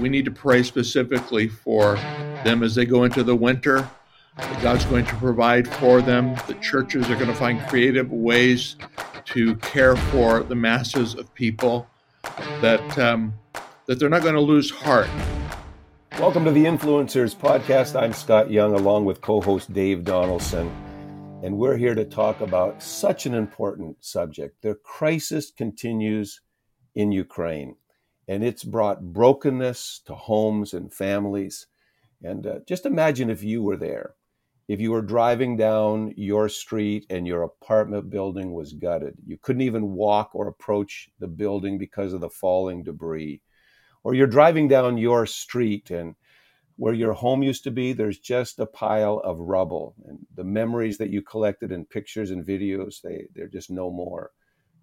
we 0.00 0.08
need 0.08 0.24
to 0.24 0.30
pray 0.30 0.62
specifically 0.62 1.48
for 1.48 1.96
them 2.44 2.62
as 2.62 2.74
they 2.74 2.86
go 2.86 3.04
into 3.04 3.24
the 3.24 3.34
winter. 3.34 3.88
God's 4.62 4.84
going 4.84 5.04
to 5.06 5.14
provide 5.16 5.66
for 5.66 6.00
them. 6.00 6.36
The 6.46 6.54
churches 6.54 7.10
are 7.10 7.16
going 7.16 7.26
to 7.26 7.34
find 7.34 7.60
creative 7.68 8.12
ways 8.12 8.76
to 9.26 9.56
care 9.56 9.96
for 9.96 10.44
the 10.44 10.54
masses 10.54 11.14
of 11.14 11.34
people. 11.34 11.88
That 12.60 12.98
um, 12.98 13.34
that 13.86 13.98
they're 13.98 14.08
not 14.08 14.22
going 14.22 14.34
to 14.34 14.40
lose 14.40 14.70
heart. 14.70 15.08
Welcome 16.20 16.44
to 16.44 16.52
the 16.52 16.64
Influencers 16.64 17.34
Podcast. 17.34 18.00
I'm 18.00 18.12
Scott 18.12 18.50
Young, 18.50 18.74
along 18.74 19.04
with 19.04 19.20
co-host 19.20 19.72
Dave 19.72 20.04
Donaldson, 20.04 20.70
and 21.42 21.56
we're 21.56 21.76
here 21.76 21.94
to 21.94 22.04
talk 22.04 22.40
about 22.40 22.82
such 22.82 23.26
an 23.26 23.34
important 23.34 24.04
subject. 24.04 24.62
The 24.62 24.74
crisis 24.74 25.50
continues 25.50 26.40
in 26.94 27.12
Ukraine 27.12 27.76
and 28.28 28.44
it's 28.44 28.62
brought 28.62 29.12
brokenness 29.12 30.02
to 30.04 30.14
homes 30.14 30.74
and 30.74 30.92
families. 30.92 31.66
And 32.22 32.46
uh, 32.46 32.58
just 32.68 32.84
imagine 32.84 33.30
if 33.30 33.42
you 33.42 33.62
were 33.62 33.76
there, 33.76 34.14
if 34.68 34.80
you 34.80 34.90
were 34.90 35.02
driving 35.02 35.56
down 35.56 36.12
your 36.16 36.50
street 36.50 37.06
and 37.08 37.26
your 37.26 37.42
apartment 37.42 38.10
building 38.10 38.52
was 38.52 38.74
gutted. 38.74 39.14
You 39.26 39.38
couldn't 39.40 39.62
even 39.62 39.94
walk 39.94 40.34
or 40.34 40.46
approach 40.46 41.08
the 41.18 41.26
building 41.26 41.78
because 41.78 42.12
of 42.12 42.20
the 42.20 42.28
falling 42.28 42.82
debris. 42.82 43.40
Or 44.04 44.14
you're 44.14 44.26
driving 44.26 44.68
down 44.68 44.98
your 44.98 45.24
street 45.24 45.90
and 45.90 46.14
where 46.76 46.94
your 46.94 47.14
home 47.14 47.42
used 47.42 47.64
to 47.64 47.70
be, 47.70 47.92
there's 47.92 48.18
just 48.18 48.60
a 48.60 48.66
pile 48.66 49.20
of 49.24 49.40
rubble. 49.40 49.94
And 50.06 50.18
the 50.34 50.44
memories 50.44 50.98
that 50.98 51.10
you 51.10 51.22
collected 51.22 51.72
in 51.72 51.84
pictures 51.86 52.30
and 52.30 52.46
videos, 52.46 53.00
they, 53.00 53.26
they're 53.34 53.48
just 53.48 53.70
no 53.70 53.90
more. 53.90 54.30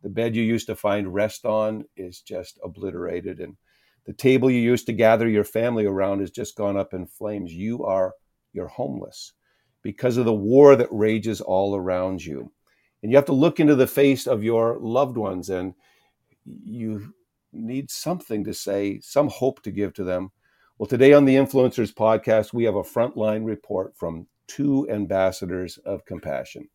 The 0.05 0.11
bed 0.11 0.35
you 0.35 0.43
used 0.43 0.67
to 0.67 0.75
find 0.75 1.11
rest 1.11 1.47
on 1.47 1.85
is 1.97 2.21
just 2.21 2.59
obliterated. 2.63 3.39
And 3.39 3.57
the 4.05 4.13
table 4.13 4.51
you 4.51 4.59
used 4.59 4.85
to 4.85 4.93
gather 4.93 5.27
your 5.27 5.43
family 5.43 5.87
around 5.87 6.19
has 6.19 6.29
just 6.29 6.55
gone 6.55 6.77
up 6.77 6.93
in 6.93 7.07
flames. 7.07 7.51
You 7.51 7.83
are, 7.85 8.13
you're 8.53 8.67
homeless 8.67 9.33
because 9.81 10.17
of 10.17 10.25
the 10.25 10.31
war 10.31 10.75
that 10.75 10.89
rages 10.91 11.41
all 11.41 11.75
around 11.75 12.23
you. 12.23 12.51
And 13.01 13.11
you 13.11 13.17
have 13.17 13.25
to 13.25 13.33
look 13.33 13.59
into 13.59 13.73
the 13.73 13.87
face 13.87 14.27
of 14.27 14.43
your 14.43 14.77
loved 14.79 15.17
ones 15.17 15.49
and 15.49 15.73
you 16.45 17.11
need 17.51 17.89
something 17.89 18.43
to 18.43 18.53
say, 18.53 18.99
some 18.99 19.27
hope 19.27 19.63
to 19.63 19.71
give 19.71 19.95
to 19.95 20.03
them. 20.03 20.29
Well, 20.77 20.85
today 20.85 21.13
on 21.13 21.25
the 21.25 21.35
Influencers 21.35 21.91
podcast, 21.91 22.53
we 22.53 22.65
have 22.65 22.75
a 22.75 22.83
frontline 22.83 23.43
report 23.43 23.97
from 23.97 24.27
two 24.45 24.87
ambassadors 24.87 25.79
of 25.79 26.05
compassion. 26.05 26.69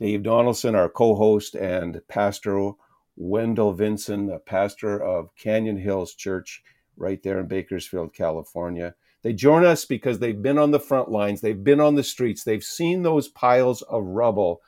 Dave 0.00 0.22
Donaldson, 0.22 0.74
our 0.74 0.88
co 0.88 1.14
host, 1.14 1.54
and 1.54 2.00
Pastor 2.08 2.72
Wendell 3.16 3.74
Vinson, 3.74 4.30
a 4.30 4.38
pastor 4.38 4.98
of 4.98 5.36
Canyon 5.36 5.76
Hills 5.76 6.14
Church 6.14 6.62
right 6.96 7.22
there 7.22 7.38
in 7.38 7.46
Bakersfield, 7.46 8.14
California. 8.14 8.94
They 9.22 9.34
join 9.34 9.66
us 9.66 9.84
because 9.84 10.18
they've 10.18 10.40
been 10.40 10.56
on 10.56 10.70
the 10.70 10.80
front 10.80 11.10
lines, 11.10 11.42
they've 11.42 11.62
been 11.62 11.80
on 11.80 11.96
the 11.96 12.02
streets, 12.02 12.44
they've 12.44 12.64
seen 12.64 13.02
those 13.02 13.28
piles 13.28 13.82
of 13.82 14.02
rubble, 14.02 14.62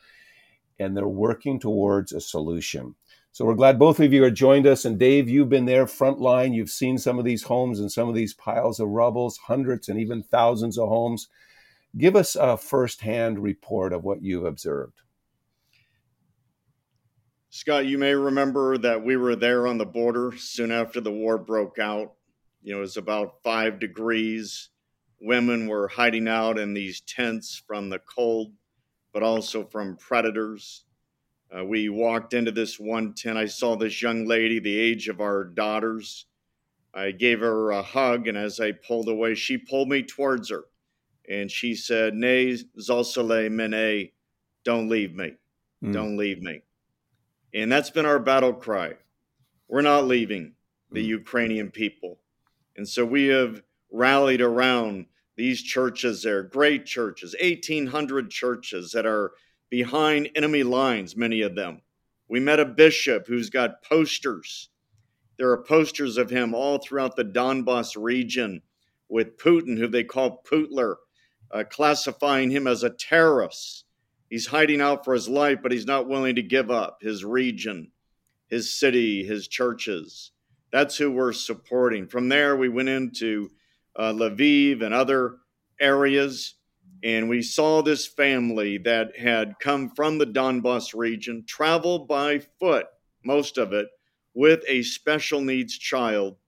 and 0.79 0.95
they're 0.95 1.09
working 1.09 1.59
towards 1.59 2.13
a 2.13 2.21
solution. 2.21 2.95
So 3.31 3.47
we're 3.47 3.55
glad 3.55 3.79
both 3.79 4.01
of 4.01 4.13
you 4.13 4.23
are 4.25 4.31
joined 4.31 4.67
us. 4.67 4.85
And 4.85 4.99
Dave, 4.99 5.31
you've 5.31 5.49
been 5.49 5.65
there 5.65 5.87
front 5.87 6.21
line. 6.21 6.53
You've 6.53 6.69
seen 6.69 6.99
some 6.99 7.19
of 7.19 7.25
these 7.25 7.45
homes 7.45 7.81
and 7.81 7.91
some 7.91 8.11
of 8.11 8.15
these 8.15 8.35
piles 8.35 8.79
of 8.79 8.89
rubbles, 8.89 9.39
hundreds 9.39 9.89
and 9.89 9.99
even 9.99 10.23
thousands 10.23 10.77
of 10.77 10.91
homes. 10.91 11.29
Give 11.97 12.17
us 12.17 12.37
a 12.37 12.59
firsthand 12.59 13.39
report 13.39 13.95
of 13.95 14.05
what 14.05 14.23
you've 14.23 14.45
observed. 14.45 15.02
Scott, 17.55 17.85
you 17.85 17.99
may 17.99 18.15
remember 18.15 18.79
that 18.79 19.05
we 19.05 19.19
were 19.19 19.37
there 19.37 19.67
on 19.67 19.77
the 19.77 19.85
border 19.85 20.33
soon 20.39 20.73
after 20.73 21.03
the 21.03 21.13
war 21.13 21.37
broke 21.37 21.79
out. 21.79 22.15
You 22.63 22.73
know, 22.73 22.79
it 22.79 22.81
was 22.81 22.97
about 22.97 23.43
five 23.45 23.79
degrees. 23.79 24.71
Women 25.21 25.67
were 25.67 25.87
hiding 25.87 26.29
out 26.29 26.59
in 26.59 26.73
these 26.73 27.03
tents 27.03 27.63
from 27.67 27.91
the 27.91 27.99
cold, 27.99 28.55
but 29.13 29.23
also 29.23 29.67
from 29.67 29.99
predators. 29.99 30.85
Uh, 31.55 31.63
we 31.63 31.91
walked 31.91 32.33
into 32.33 32.53
this 32.53 32.81
one 32.81 33.13
tent. 33.13 33.37
I 33.37 33.45
saw 33.45 33.77
this 33.77 34.01
young 34.01 34.25
lady, 34.25 34.59
the 34.59 34.79
age 34.79 35.09
of 35.09 35.21
our 35.21 35.45
daughters. 35.45 36.25
I 36.95 37.11
gave 37.11 37.41
her 37.41 37.73
a 37.73 37.83
hug, 37.83 38.29
and 38.29 38.39
as 38.39 38.61
I 38.61 38.73
pulled 38.73 39.11
away, 39.11 39.35
she 39.35 39.59
pulled 39.59 39.91
me 39.91 40.03
towards 40.03 40.49
her 40.49 40.65
and 41.29 41.51
she 41.51 41.75
said, 41.75 42.15
Ne 42.15 42.57
zalsale 42.81 43.51
mene, 43.51 44.09
don't 44.65 44.89
leave 44.89 45.15
me. 45.15 45.35
Mm. 45.85 45.93
Don't 45.93 46.17
leave 46.17 46.41
me. 46.41 46.63
And 47.55 47.71
that's 47.71 47.91
been 47.91 48.07
our 48.07 48.19
battle 48.19 48.53
cry. 48.53 48.95
We're 49.69 49.83
not 49.83 50.07
leaving 50.07 50.55
the 50.91 51.03
mm. 51.03 51.09
Ukrainian 51.09 51.71
people. 51.71 52.19
And 52.77 52.89
so 52.89 53.05
we 53.05 53.27
have 53.27 53.63
rallied 53.91 54.41
around 54.41 55.07
these 55.37 55.63
churches 55.63 56.23
there, 56.23 56.43
great 56.43 56.87
churches, 56.87 57.35
1,800 57.41 58.31
churches 58.31 58.93
that 58.93 59.07
are 59.07 59.33
behind 59.71 60.31
enemy 60.35 60.63
lines, 60.63 61.17
many 61.17 61.41
of 61.43 61.55
them. 61.55 61.81
We 62.29 62.41
met 62.41 62.61
a 62.61 62.65
bishop 62.65 63.27
who's 63.27 63.51
got 63.51 63.83
posters. 63.83 64.71
There 65.39 65.51
are 65.51 65.63
posters 65.63 66.17
of 66.17 66.31
him 66.31 66.55
all 66.55 66.79
throughout 66.79 67.17
the 67.17 67.25
Donbass 67.25 67.97
region 67.97 68.63
with 69.09 69.39
Putin, 69.39 69.79
who 69.79 69.89
they 69.89 70.05
call 70.05 70.43
Putler, 70.49 70.99
uh, 71.51 71.65
classifying 71.69 72.51
him 72.51 72.67
as 72.67 72.83
a 72.83 72.91
terrorist. 72.91 73.85
He's 74.33 74.47
hiding 74.47 74.81
out 74.81 75.05
for 75.05 75.13
his 75.13 75.29
life, 75.29 75.59
but 75.63 75.73
he's 75.73 75.85
not 75.85 76.09
willing 76.09 76.37
to 76.37 76.43
give 76.43 76.71
up 76.71 77.03
his 77.03 77.23
region, 77.23 77.93
his 78.49 78.73
city, 78.73 79.23
his 79.27 79.47
churches. 79.47 80.33
That's 80.73 80.97
who 80.97 81.11
we're 81.11 81.35
supporting. 81.35 82.09
From 82.09 82.31
there, 82.31 82.57
we 82.57 82.71
went 82.71 82.89
into 82.89 83.51
uh, 83.95 84.15
Lviv 84.15 84.83
and 84.83 84.95
other 84.95 85.37
areas, 85.79 86.55
and 87.05 87.29
we 87.29 87.43
saw 87.43 87.83
this 87.83 88.07
family 88.07 88.79
that 88.79 89.19
had 89.19 89.59
come 89.61 89.91
from 89.91 90.17
the 90.17 90.25
Donbass 90.25 90.95
region, 90.95 91.45
travel 91.47 92.07
by 92.07 92.39
foot, 92.59 92.87
most 93.23 93.59
of 93.59 93.75
it, 93.75 93.89
with 94.33 94.65
a 94.67 94.81
special 94.83 95.43
needs 95.43 95.77
child. 95.77 96.39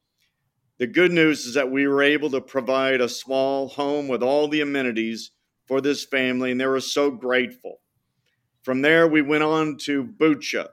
The 0.79 0.87
good 0.87 1.13
news 1.13 1.45
is 1.45 1.53
that 1.53 1.71
we 1.71 1.87
were 1.87 2.03
able 2.03 2.31
to 2.31 2.41
provide 2.41 3.03
a 3.03 3.11
small 3.11 3.69
home 3.69 4.09
with 4.09 4.23
all 4.23 4.49
the 4.49 4.63
amenities 4.63 5.33
for 5.67 5.81
this 5.81 6.05
family, 6.05 6.51
and 6.51 6.61
they 6.61 6.67
were 6.67 6.81
so 6.81 7.11
grateful. 7.11 7.81
From 8.63 8.83
there, 8.83 9.07
we 9.07 9.23
went 9.23 9.43
on 9.43 9.77
to 9.79 10.05
Bucha. 10.05 10.69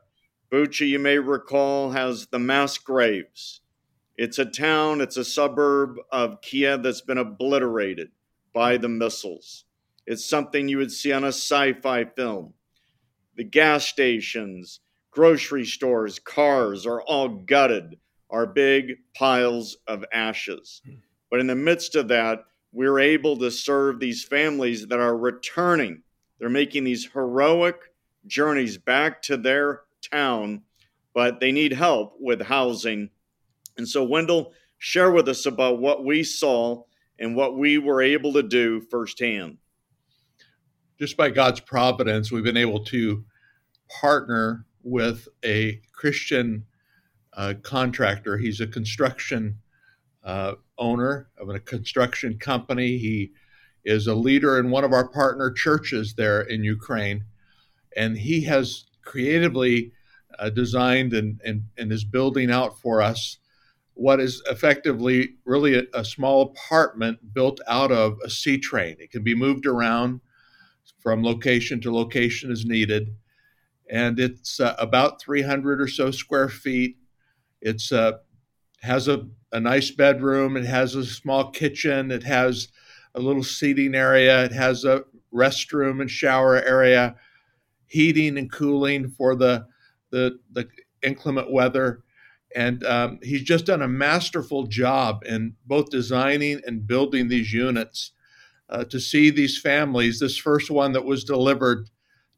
Bucha, 0.51 0.87
you 0.87 0.99
may 0.99 1.17
recall, 1.17 1.91
has 1.91 2.27
the 2.27 2.39
mass 2.39 2.77
graves. 2.77 3.61
It's 4.17 4.39
a 4.39 4.45
town, 4.45 5.01
it's 5.01 5.17
a 5.17 5.25
suburb 5.25 5.97
of 6.11 6.41
Kiev 6.41 6.83
that's 6.83 7.01
been 7.01 7.17
obliterated 7.17 8.11
by 8.53 8.77
the 8.77 8.89
missiles. 8.89 9.65
It's 10.05 10.25
something 10.25 10.67
you 10.67 10.77
would 10.77 10.91
see 10.91 11.11
on 11.11 11.23
a 11.23 11.29
sci 11.29 11.73
fi 11.73 12.05
film. 12.05 12.53
The 13.35 13.43
gas 13.43 13.85
stations, 13.85 14.81
grocery 15.09 15.65
stores, 15.65 16.19
cars 16.19 16.85
are 16.85 17.01
all 17.01 17.29
gutted, 17.29 17.97
are 18.29 18.45
big 18.45 18.97
piles 19.15 19.77
of 19.87 20.05
ashes. 20.11 20.81
Hmm. 20.85 20.95
But 21.29 21.39
in 21.39 21.47
the 21.47 21.55
midst 21.55 21.95
of 21.95 22.09
that, 22.09 22.43
we're 22.71 22.99
able 22.99 23.37
to 23.37 23.51
serve 23.51 23.99
these 23.99 24.23
families 24.23 24.87
that 24.87 24.99
are 24.99 25.17
returning. 25.17 26.03
They're 26.39 26.49
making 26.49 26.83
these 26.83 27.05
heroic 27.11 27.77
journeys 28.27 28.77
back 28.77 29.21
to 29.23 29.37
their 29.37 29.81
town, 30.09 30.61
but 31.13 31.39
they 31.39 31.51
need 31.51 31.73
help 31.73 32.15
with 32.19 32.41
housing. 32.41 33.09
And 33.77 33.87
so, 33.87 34.03
Wendell, 34.03 34.53
share 34.77 35.11
with 35.11 35.27
us 35.27 35.45
about 35.45 35.79
what 35.79 36.05
we 36.05 36.23
saw 36.23 36.83
and 37.19 37.35
what 37.35 37.57
we 37.57 37.77
were 37.77 38.01
able 38.01 38.33
to 38.33 38.43
do 38.43 38.81
firsthand. 38.89 39.57
Just 40.97 41.17
by 41.17 41.29
God's 41.29 41.59
providence, 41.59 42.31
we've 42.31 42.43
been 42.43 42.57
able 42.57 42.83
to 42.85 43.23
partner 43.89 44.65
with 44.83 45.27
a 45.43 45.81
Christian 45.91 46.65
uh, 47.33 47.55
contractor. 47.61 48.37
He's 48.37 48.61
a 48.61 48.67
construction 48.67 49.57
uh, 50.23 50.53
owner 50.81 51.29
of 51.37 51.47
a 51.47 51.59
construction 51.59 52.37
company. 52.37 52.97
He 52.97 53.31
is 53.85 54.07
a 54.07 54.15
leader 54.15 54.59
in 54.59 54.69
one 54.69 54.83
of 54.83 54.91
our 54.91 55.07
partner 55.07 55.51
churches 55.51 56.15
there 56.15 56.41
in 56.41 56.63
Ukraine. 56.63 57.23
And 57.95 58.17
he 58.17 58.43
has 58.45 58.85
creatively 59.05 59.93
uh, 60.39 60.49
designed 60.49 61.13
and, 61.13 61.39
and, 61.45 61.63
and 61.77 61.91
is 61.91 62.03
building 62.03 62.51
out 62.51 62.79
for 62.79 63.01
us 63.01 63.37
what 63.93 64.19
is 64.19 64.41
effectively 64.49 65.35
really 65.45 65.77
a, 65.77 65.83
a, 65.93 66.03
small 66.03 66.41
apartment 66.41 67.33
built 67.33 67.59
out 67.67 67.91
of 67.91 68.17
a 68.23 68.29
C 68.29 68.57
train. 68.57 68.95
It 68.99 69.11
can 69.11 69.23
be 69.23 69.35
moved 69.35 69.65
around 69.65 70.21
from 70.99 71.23
location 71.23 71.81
to 71.81 71.93
location 71.93 72.51
as 72.51 72.65
needed. 72.65 73.15
And 73.89 74.19
it's 74.19 74.59
uh, 74.59 74.75
about 74.79 75.21
300 75.21 75.81
or 75.81 75.87
so 75.87 76.09
square 76.09 76.47
feet. 76.49 76.97
It's 77.61 77.91
uh, 77.91 78.13
has 78.81 79.07
a, 79.07 79.27
a 79.51 79.59
nice 79.59 79.91
bedroom. 79.91 80.57
It 80.57 80.65
has 80.65 80.95
a 80.95 81.05
small 81.05 81.51
kitchen. 81.51 82.11
It 82.11 82.23
has 82.23 82.69
a 83.15 83.19
little 83.19 83.43
seating 83.43 83.95
area. 83.95 84.45
It 84.45 84.51
has 84.51 84.85
a 84.85 85.03
restroom 85.33 86.01
and 86.01 86.09
shower 86.09 86.57
area, 86.57 87.15
heating 87.87 88.37
and 88.37 88.51
cooling 88.51 89.09
for 89.09 89.35
the 89.35 89.67
the, 90.11 90.39
the 90.51 90.67
inclement 91.01 91.51
weather. 91.51 92.03
And 92.53 92.83
um, 92.85 93.19
he's 93.23 93.43
just 93.43 93.65
done 93.65 93.81
a 93.81 93.87
masterful 93.87 94.67
job 94.67 95.23
in 95.25 95.55
both 95.65 95.89
designing 95.89 96.61
and 96.65 96.85
building 96.85 97.29
these 97.29 97.53
units 97.53 98.11
uh, 98.69 98.83
to 98.85 98.99
see 98.99 99.29
these 99.29 99.57
families. 99.57 100.19
This 100.19 100.37
first 100.37 100.69
one 100.69 100.91
that 100.91 101.05
was 101.05 101.23
delivered 101.23 101.89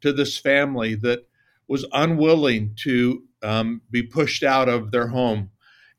to 0.02 0.14
this 0.14 0.38
family 0.38 0.94
that 0.96 1.28
was 1.68 1.86
unwilling 1.94 2.76
to 2.84 3.24
um, 3.42 3.82
be 3.90 4.04
pushed 4.04 4.44
out 4.44 4.70
of 4.70 4.92
their 4.92 5.08
home 5.08 5.50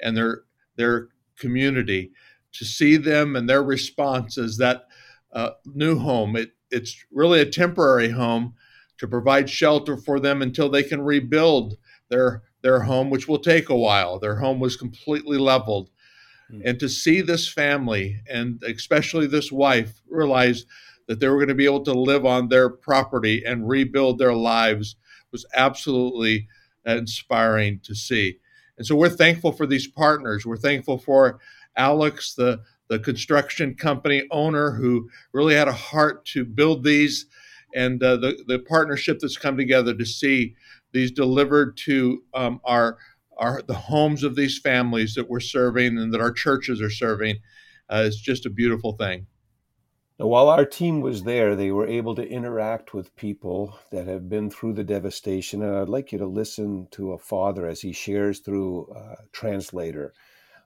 and 0.00 0.16
their 0.16 0.42
their 0.76 1.08
community. 1.38 2.12
To 2.52 2.64
see 2.64 2.96
them 2.96 3.36
and 3.36 3.48
their 3.48 3.62
response 3.62 4.38
is 4.38 4.56
that 4.58 4.86
uh, 5.32 5.50
new 5.64 5.98
home. 5.98 6.36
It, 6.36 6.52
it's 6.70 7.04
really 7.10 7.40
a 7.40 7.46
temporary 7.46 8.10
home 8.10 8.54
to 8.98 9.08
provide 9.08 9.50
shelter 9.50 9.96
for 9.96 10.20
them 10.20 10.42
until 10.42 10.68
they 10.68 10.82
can 10.82 11.02
rebuild 11.02 11.76
their 12.08 12.42
their 12.62 12.80
home, 12.80 13.10
which 13.10 13.28
will 13.28 13.38
take 13.38 13.68
a 13.68 13.76
while. 13.76 14.18
Their 14.18 14.36
home 14.36 14.58
was 14.58 14.76
completely 14.76 15.36
leveled. 15.36 15.90
Mm. 16.50 16.62
And 16.64 16.80
to 16.80 16.88
see 16.88 17.20
this 17.20 17.46
family 17.46 18.20
and 18.30 18.62
especially 18.62 19.26
this 19.26 19.52
wife 19.52 20.00
realize 20.08 20.64
that 21.06 21.20
they 21.20 21.28
were 21.28 21.36
going 21.36 21.48
to 21.48 21.54
be 21.54 21.66
able 21.66 21.84
to 21.84 21.92
live 21.92 22.24
on 22.24 22.48
their 22.48 22.70
property 22.70 23.42
and 23.44 23.68
rebuild 23.68 24.18
their 24.18 24.32
lives 24.32 24.96
was 25.30 25.44
absolutely 25.54 26.48
inspiring 26.86 27.80
to 27.80 27.94
see. 27.94 28.38
And 28.76 28.86
so 28.86 28.96
we're 28.96 29.08
thankful 29.08 29.52
for 29.52 29.66
these 29.66 29.86
partners. 29.86 30.44
We're 30.44 30.56
thankful 30.56 30.98
for 30.98 31.38
Alex, 31.76 32.34
the, 32.34 32.60
the 32.88 32.98
construction 32.98 33.74
company 33.74 34.24
owner, 34.30 34.72
who 34.72 35.08
really 35.32 35.54
had 35.54 35.68
a 35.68 35.72
heart 35.72 36.24
to 36.26 36.44
build 36.44 36.84
these, 36.84 37.26
and 37.74 38.02
uh, 38.02 38.16
the, 38.16 38.44
the 38.46 38.58
partnership 38.58 39.18
that's 39.20 39.36
come 39.36 39.56
together 39.56 39.94
to 39.94 40.04
see 40.04 40.54
these 40.92 41.10
delivered 41.10 41.76
to 41.76 42.22
um, 42.34 42.60
our 42.64 42.98
our 43.36 43.62
the 43.62 43.74
homes 43.74 44.22
of 44.22 44.36
these 44.36 44.60
families 44.60 45.14
that 45.14 45.28
we're 45.28 45.40
serving 45.40 45.98
and 45.98 46.14
that 46.14 46.20
our 46.20 46.30
churches 46.30 46.80
are 46.80 46.90
serving 46.90 47.36
uh, 47.90 48.04
is 48.06 48.16
just 48.16 48.46
a 48.46 48.50
beautiful 48.50 48.92
thing. 48.92 49.26
Now, 50.19 50.27
while 50.27 50.49
our 50.49 50.65
team 50.65 50.99
was 50.99 51.23
there, 51.23 51.55
they 51.55 51.71
were 51.71 51.87
able 51.87 52.13
to 52.15 52.27
interact 52.27 52.93
with 52.93 53.15
people 53.15 53.79
that 53.91 54.05
have 54.07 54.27
been 54.27 54.49
through 54.49 54.73
the 54.73 54.83
devastation. 54.83 55.63
And 55.63 55.77
I'd 55.77 55.87
like 55.87 56.11
you 56.11 56.17
to 56.19 56.25
listen 56.25 56.87
to 56.91 57.13
a 57.13 57.17
father 57.17 57.65
as 57.65 57.81
he 57.81 57.93
shares 57.93 58.39
through 58.39 58.91
a 58.93 59.15
translator 59.31 60.13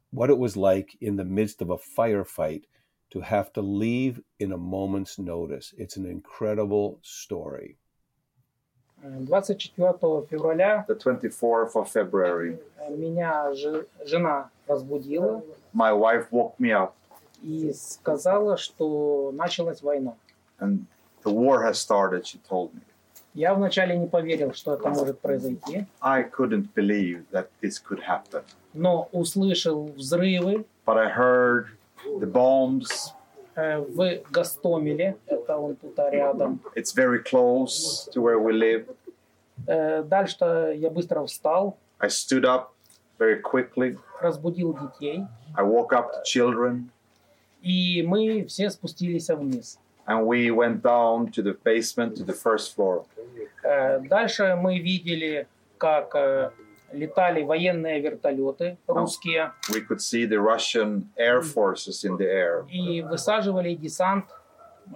what 0.09 0.29
it 0.29 0.37
was 0.37 0.57
like 0.57 0.97
in 1.01 1.15
the 1.15 1.25
midst 1.25 1.61
of 1.61 1.69
a 1.69 1.77
firefight 1.77 2.63
to 3.11 3.21
have 3.21 3.53
to 3.53 3.61
leave 3.61 4.21
in 4.39 4.51
a 4.51 4.57
moment's 4.57 5.19
notice. 5.19 5.73
It's 5.77 5.97
an 5.97 6.05
incredible 6.07 6.99
story. 7.03 7.77
24 9.03 10.25
февраля 10.29 10.85
the 10.87 10.95
24th 10.95 11.75
of 11.75 11.89
February, 11.91 12.57
меня 12.89 13.53
жена 14.05 14.49
разбудила 14.67 15.43
my 15.73 15.91
wife 15.91 16.31
woke 16.31 16.57
me 16.57 16.71
up 16.71 16.95
И 17.42 17.72
сказала, 17.72 18.56
что 18.56 19.30
началась 19.34 19.82
война. 19.82 20.14
and 20.60 20.86
the 21.24 21.30
war 21.32 21.62
has 21.62 21.78
started, 21.78 22.26
she 22.26 22.38
told 22.48 22.72
me. 22.74 22.80
Я 23.34 23.54
вначале 23.54 23.96
не 23.96 24.06
поверил, 24.08 24.52
что 24.54 24.74
это 24.74 24.88
может 24.88 25.20
произойти, 25.20 25.86
I 26.00 26.24
couldn't 26.24 26.68
believe 26.74 27.24
that 27.30 27.48
this 27.62 27.78
could 27.78 28.00
happen. 28.00 28.42
но 28.74 29.08
услышал 29.12 29.86
взрывы 29.96 30.64
But 30.86 30.96
I 30.96 31.08
heard 31.10 31.66
the 32.20 32.26
bombs. 32.26 33.12
э, 33.54 33.78
в 33.78 34.22
Гастомеле, 34.30 35.16
это 35.26 35.56
он 35.58 35.76
тут 35.76 35.98
рядом. 36.10 36.60
It's 36.74 36.92
very 36.94 37.22
close 37.22 38.08
to 38.14 38.20
where 38.22 38.38
we 38.40 38.52
live. 38.52 38.86
Э, 39.66 40.02
Дальше 40.02 40.74
я 40.76 40.90
быстро 40.90 41.24
встал, 41.26 41.76
I 42.00 42.08
stood 42.08 42.44
up 42.44 42.68
very 43.18 43.40
quickly. 43.42 43.98
разбудил 44.20 44.72
детей, 44.76 45.24
I 45.54 45.62
woke 45.62 45.92
up 45.92 46.06
the 46.12 46.22
children 46.24 46.90
и 47.68 48.02
мы 48.02 48.46
все 48.46 48.70
спустились 48.70 49.28
вниз. 49.28 49.78
and 50.06 50.26
we 50.26 50.50
went 50.50 50.82
down 50.82 51.30
to 51.30 51.42
the 51.42 51.52
basement 51.64 52.16
to 52.16 52.24
the 52.24 52.32
first 52.32 52.74
floor. 52.74 53.04
Э, 53.62 54.00
Дальше 54.00 54.56
мы 54.56 54.78
видели, 54.78 55.46
как 55.76 56.14
э, 56.14 56.50
летали 56.94 57.42
военные 57.42 58.00
вертолеты 58.00 58.78
русские 58.86 59.52
We 59.70 59.82
could 59.86 60.00
see 60.00 60.24
the 60.24 60.40
Russian 60.40 61.10
air 61.18 61.42
forces 61.42 62.04
in 62.04 62.16
the 62.16 62.26
air. 62.26 62.64
и 62.70 63.02
высаживали 63.02 63.74
десант 63.74 64.24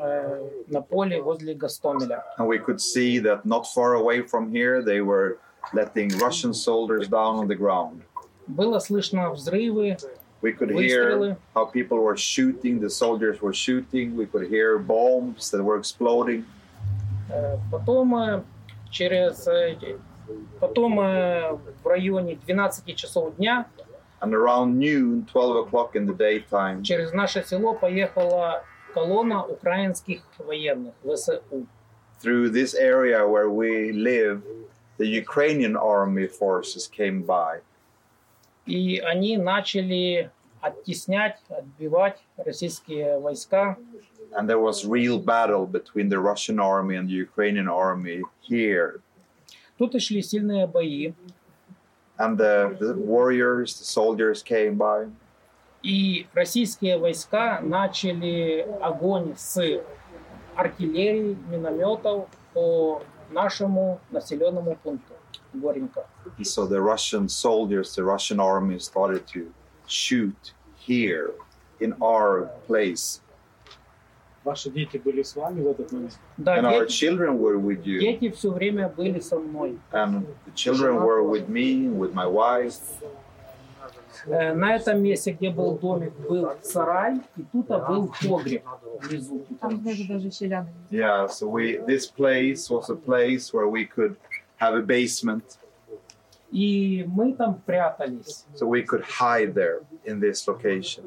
э, 0.00 0.48
на 0.68 0.80
поле 0.80 1.20
возле 1.20 1.54
Гастомеля. 1.54 2.24
And 2.38 2.46
we 2.48 2.58
could 2.58 2.80
see 2.80 3.18
that 3.18 3.44
not 3.44 3.66
far 3.66 3.94
away 3.94 4.22
from 4.22 4.50
here, 4.50 4.82
they 4.82 5.02
were 5.02 5.36
letting 5.74 6.08
Russian 6.18 6.54
soldiers 6.54 7.06
down 7.08 7.34
on 7.36 7.48
the 7.48 7.56
ground. 7.56 8.00
Было 8.46 8.78
слышно 8.80 9.30
взрывы, 9.30 9.98
We 10.41 10.53
could 10.53 10.69
Выстрелы. 10.69 11.27
hear 11.29 11.37
how 11.55 11.65
people 11.65 11.97
were 11.99 12.15
shooting, 12.17 12.79
the 12.79 12.89
soldiers 12.89 13.41
were 13.41 13.53
shooting. 13.53 14.15
We 14.15 14.27
could 14.27 14.47
hear 14.47 14.77
bombs 14.77 15.49
that 15.51 15.63
were 15.63 15.77
exploding. 15.77 16.45
Э, 17.29 17.57
Потом 17.71 18.15
э, 18.15 18.43
через 18.91 19.47
э, 19.47 19.75
потом 20.59 20.99
э, 20.99 21.57
в 21.83 21.87
районе 21.87 22.37
12 22.45 22.95
часов 22.95 23.35
дня 23.37 23.65
And 24.19 24.33
around 24.33 24.79
noon, 24.79 25.25
12 25.31 25.67
o'clock 25.67 25.95
in 25.95 26.05
the 26.07 26.13
daytime, 26.13 26.83
через 26.83 27.13
наше 27.13 27.43
село 27.43 27.73
поехала 27.75 28.63
колонна 28.93 29.43
украинских 29.45 30.21
военных 30.39 30.93
ВСУ. 31.03 31.41
through 32.19 32.49
this 32.49 32.73
area 32.73 33.27
where 33.27 33.49
we 33.49 33.91
live, 33.91 34.41
the 34.97 35.05
Ukrainian 35.05 35.75
army 35.75 36.25
forces 36.25 36.87
came 36.87 37.21
by. 37.21 37.59
И 38.66 38.98
они 38.98 39.36
начали 39.36 40.30
оттеснять, 40.60 41.38
отбивать 41.48 42.22
российские 42.36 43.18
войска. 43.18 43.76
And 44.34 44.48
there 44.48 44.60
was 44.60 44.86
real 44.86 45.18
battle 45.18 45.66
between 45.66 46.08
the 46.08 46.18
Russian 46.18 46.58
army 46.58 46.96
and 46.96 47.08
the 47.08 47.14
Ukrainian 47.14 47.68
army 47.68 48.22
here. 48.40 49.00
Тут 49.78 50.00
шли 50.00 50.22
сильные 50.22 50.66
бои. 50.66 51.12
And 52.18 52.38
the, 52.38 52.76
the 52.78 52.94
warriors, 52.94 53.78
the 53.78 53.84
soldiers 53.84 54.42
came 54.42 54.76
by. 54.76 55.10
И 55.82 56.28
российские 56.32 56.96
войска 56.98 57.60
начали 57.60 58.64
огонь 58.80 59.34
с 59.36 59.82
артиллерии, 60.54 61.36
минометов 61.50 62.28
по 62.54 63.02
нашему 63.30 64.00
населенному 64.10 64.76
пункту 64.76 65.11
so 66.43 66.65
the 66.67 66.81
Russian 66.81 67.27
soldiers, 67.29 67.95
the 67.95 68.03
Russian 68.03 68.39
army 68.39 68.79
started 68.79 69.25
to 69.27 69.51
shoot 69.87 70.53
here 70.75 71.31
in 71.79 71.93
our 72.01 72.49
place. 72.67 73.21
Ваши 74.43 74.69
дети 74.69 74.97
были 74.97 75.23
с 75.23 75.35
вами 75.35 75.61
в 75.61 75.67
этот 75.67 75.91
момент? 75.91 76.17
Да, 76.37 76.57
And 76.57 76.65
our 76.67 76.85
дети, 76.85 76.91
children 76.93 77.37
were 77.37 77.57
with 77.59 77.83
you. 77.85 77.99
дети 77.99 78.29
все 78.31 78.49
время 78.51 78.87
были 78.87 79.19
со 79.19 79.37
мной. 79.39 79.77
And 79.91 80.25
the 80.45 80.53
children 80.55 81.01
were 81.03 81.21
with 81.23 81.49
me, 81.49 81.89
with 81.89 82.13
my 82.13 82.25
wife. 82.25 82.79
Э, 84.25 84.53
На 84.53 84.75
этом 84.75 85.01
месте, 85.03 85.31
где 85.31 85.49
был 85.49 85.77
домик, 85.77 86.13
был 86.29 86.49
сарай, 86.63 87.17
и 87.35 87.43
тут 87.51 87.67
был 87.67 88.11
погреб 88.27 88.63
внизу. 89.01 89.45
Там 89.59 89.77
внизу 89.79 90.05
даже 90.07 90.27
еще 90.27 90.47
рядом. 90.47 90.73
Yeah, 90.91 91.27
so 91.27 91.47
we 91.47 91.77
this 91.85 92.07
place 92.07 92.69
was 92.69 92.89
a 92.89 92.95
place 92.95 93.53
where 93.53 93.67
we 93.67 93.85
could 93.85 94.15
have 94.61 94.75
a 94.75 94.81
basement, 94.81 95.57
И 96.51 97.03
мы 97.07 97.33
там 97.33 97.61
прятались. 97.65 98.45
so 98.55 98.65
we 98.65 98.81
could 98.83 99.03
hide 99.03 99.53
there 99.53 99.81
in 100.05 100.19
this 100.19 100.47
location. 100.47 101.03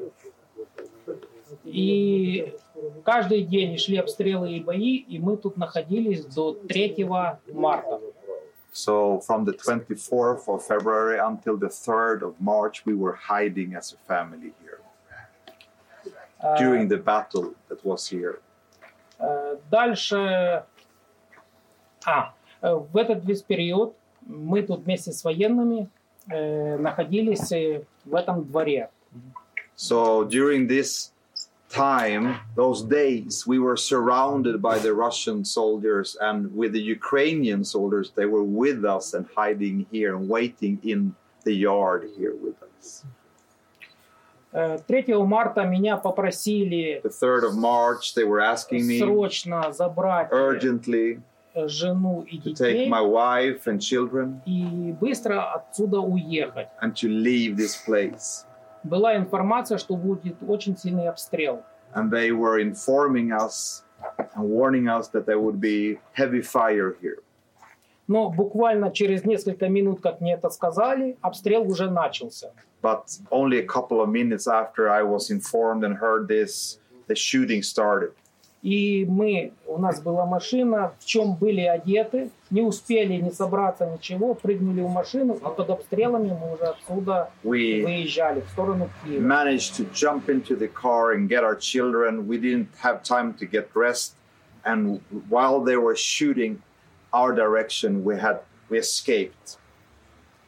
И 1.65 2.55
каждый 3.03 3.43
день 3.43 3.77
шли 3.77 3.97
обстрелы 3.97 4.53
и 4.53 4.59
бои, 4.63 4.97
и 4.97 5.19
мы 5.19 5.37
тут 5.37 5.57
находились 5.57 6.25
до 6.25 6.53
3 6.53 7.05
марта. 7.53 7.99
So 8.73 9.19
from 9.19 9.43
the 9.43 9.51
24th 9.53 10.47
of 10.47 10.63
February 10.65 11.19
until 11.19 11.57
the 11.57 11.67
3rd 11.67 12.21
of 12.21 12.39
March, 12.39 12.85
we 12.85 12.93
were 12.93 13.17
hiding 13.29 13.75
as 13.75 13.91
a 13.93 13.97
family 14.07 14.53
here 14.63 14.79
Э, 16.43 16.57
during 16.57 16.87
the 16.87 16.97
battle 16.97 17.53
that 17.69 17.83
was 17.83 18.07
here. 18.07 18.39
э, 19.19 19.57
Дальше, 19.69 20.63
а, 22.05 22.33
э, 22.33 22.34
в 22.61 22.95
этот 22.97 23.25
весь 23.25 23.41
период 23.41 23.95
мы 24.25 24.61
тут 24.61 24.81
вместе 24.81 25.11
с 25.11 25.23
военными 25.23 25.89
э, 26.29 26.77
находились 26.77 27.51
э, 27.51 27.83
в 28.05 28.15
этом 28.15 28.43
дворе. 28.45 28.89
So 29.75 30.23
during 30.25 30.67
this 30.67 31.11
time, 31.69 32.35
those 32.55 32.83
days, 32.83 33.47
we 33.47 33.57
were 33.57 33.77
surrounded 33.77 34.61
by 34.61 34.77
the 34.77 34.93
Russian 34.93 35.43
soldiers, 35.43 36.15
and 36.19 36.53
with 36.55 36.73
the 36.73 36.81
Ukrainian 36.81 37.63
soldiers, 37.63 38.11
they 38.15 38.25
were 38.25 38.43
with 38.43 38.85
us 38.85 39.13
and 39.13 39.25
hiding 39.35 39.87
here 39.91 40.15
and 40.15 40.29
waiting 40.29 40.79
in 40.83 41.15
the 41.45 41.53
yard 41.53 42.09
here 42.17 42.35
with 42.35 42.55
us. 42.61 43.03
Э, 44.53 44.77
3 44.85 45.23
марта 45.23 45.63
меня 45.63 45.95
попросили 45.97 47.01
The 47.03 47.09
3rd 47.09 47.43
of 47.45 47.55
March, 47.55 48.13
they 48.15 48.25
were 48.25 48.41
asking 48.41 48.85
me 48.85 48.99
срочно 48.99 49.71
забрать 49.71 50.29
urgently 50.31 51.15
э, 51.15 51.19
жену 51.55 52.23
и 52.23 52.37
to 52.39 52.53
take 52.53 52.73
детей 52.73 52.89
my 52.89 53.01
wife 53.01 53.65
and 53.67 53.79
children, 53.79 54.41
и 54.45 54.93
быстро 54.99 55.53
отсюда 55.53 55.99
уехать. 55.99 56.67
and 56.81 56.93
to 56.95 57.07
leave 57.07 57.55
this 57.57 57.75
place. 57.85 58.45
Была 58.83 59.15
информация, 59.15 59.77
что 59.77 59.95
будет 59.95 60.35
очень 60.47 60.75
сильный 60.77 61.07
обстрел. 61.07 61.63
And 61.93 62.09
they 62.09 62.31
were 62.31 62.57
informing 62.59 63.31
us 63.31 63.83
and 64.35 64.49
warning 64.49 64.87
us 64.87 65.09
that 65.09 65.25
there 65.25 65.39
would 65.39 65.59
be 65.59 65.99
heavy 66.13 66.41
fire 66.41 66.95
here. 67.01 67.21
Но 68.07 68.29
буквально 68.29 68.91
через 68.91 69.23
несколько 69.23 69.69
минут, 69.69 70.01
как 70.01 70.19
мне 70.19 70.33
это 70.33 70.49
сказали, 70.49 71.17
обстрел 71.21 71.69
уже 71.69 71.89
начался. 71.89 72.51
But 72.81 73.19
only 73.29 73.59
a 73.59 73.65
couple 73.65 74.01
of 74.01 74.09
minutes 74.09 74.47
after 74.47 74.89
I 74.89 75.03
was 75.03 75.29
informed 75.29 75.83
and 75.83 75.95
heard 75.95 76.27
this, 76.27 76.79
the 77.07 77.15
shooting 77.15 77.61
started. 77.61 78.13
И 78.61 79.07
мы, 79.09 79.53
у 79.65 79.79
нас 79.79 79.99
была 80.01 80.27
машина, 80.27 80.93
в 80.99 81.05
чем 81.05 81.33
были 81.33 81.61
одеты, 81.61 82.29
не 82.51 82.61
успели 82.61 83.15
не 83.15 83.31
собраться, 83.31 83.87
ничего, 83.87 84.35
прыгнули 84.35 84.81
в 84.81 84.89
машину, 84.89 85.33
и 85.33 85.39
под 85.39 85.67
обстрелами 85.71 86.37
мы 86.39 86.53
уже 86.53 86.65
отсюда 86.65 87.31
We 87.43 87.81
выезжали 87.83 88.41
в 88.41 88.49
сторону 88.51 88.89
Киева. 89.03 89.19
managed 89.23 89.75
to 89.77 89.85
jump 89.93 90.29
into 90.29 90.55
the 90.55 90.67
car 90.67 91.13
and 91.13 91.27
get 91.27 91.43
our 91.43 91.55
children. 91.55 92.27
We 92.27 92.37
didn't 92.37 92.69
have 92.83 93.01
time 93.01 93.33
to 93.39 93.47
get 93.47 93.73
dressed. 93.73 94.13
And 94.63 95.01
while 95.27 95.59
they 95.59 95.77
were 95.77 95.95
shooting 95.95 96.61
our 97.11 97.33
direction, 97.33 98.03
we 98.03 98.15
had 98.19 98.41
we 98.69 98.77
escaped. 98.77 99.57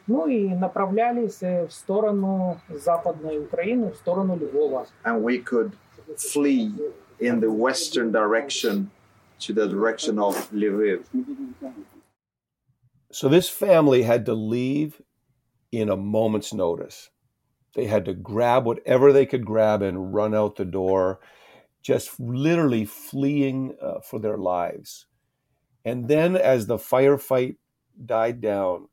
Ну 0.05 0.27
и 0.27 0.49
направлялись 0.49 1.41
э, 1.41 1.65
в 1.65 1.73
сторону 1.73 2.59
Западной 2.69 3.39
Украины, 3.39 3.91
в 3.91 3.95
сторону 3.95 4.35
Львова. 4.35 4.85
And 5.03 5.23
we 5.23 5.39
could 5.39 5.71
flee 6.17 6.71
in 7.20 7.40
the 7.40 7.50
western 7.50 8.12
direction 8.12 8.90
to 9.40 9.52
the 9.52 9.68
direction 9.68 10.18
of 10.18 10.50
Lviv. 10.50 11.04
So 13.10 13.28
this 13.28 13.48
family 13.48 14.02
had 14.02 14.26
to 14.26 14.34
leave 14.34 15.00
in 15.72 15.88
a 15.88 15.96
moment's 15.96 16.52
notice. 16.52 17.10
They 17.74 17.86
had 17.86 18.04
to 18.06 18.14
grab 18.14 18.64
whatever 18.64 19.12
they 19.12 19.26
could 19.26 19.44
grab 19.44 19.82
and 19.82 20.12
run 20.14 20.34
out 20.34 20.56
the 20.56 20.64
door, 20.64 21.20
just 21.82 22.18
literally 22.18 22.84
fleeing 22.84 23.76
uh, 23.80 24.00
for 24.00 24.18
their 24.18 24.36
lives. 24.36 25.06
And 25.84 26.08
then, 26.08 26.36
as 26.36 26.66
the 26.66 26.76
firefight 26.76 27.56
died 28.04 28.40
down, 28.40 28.88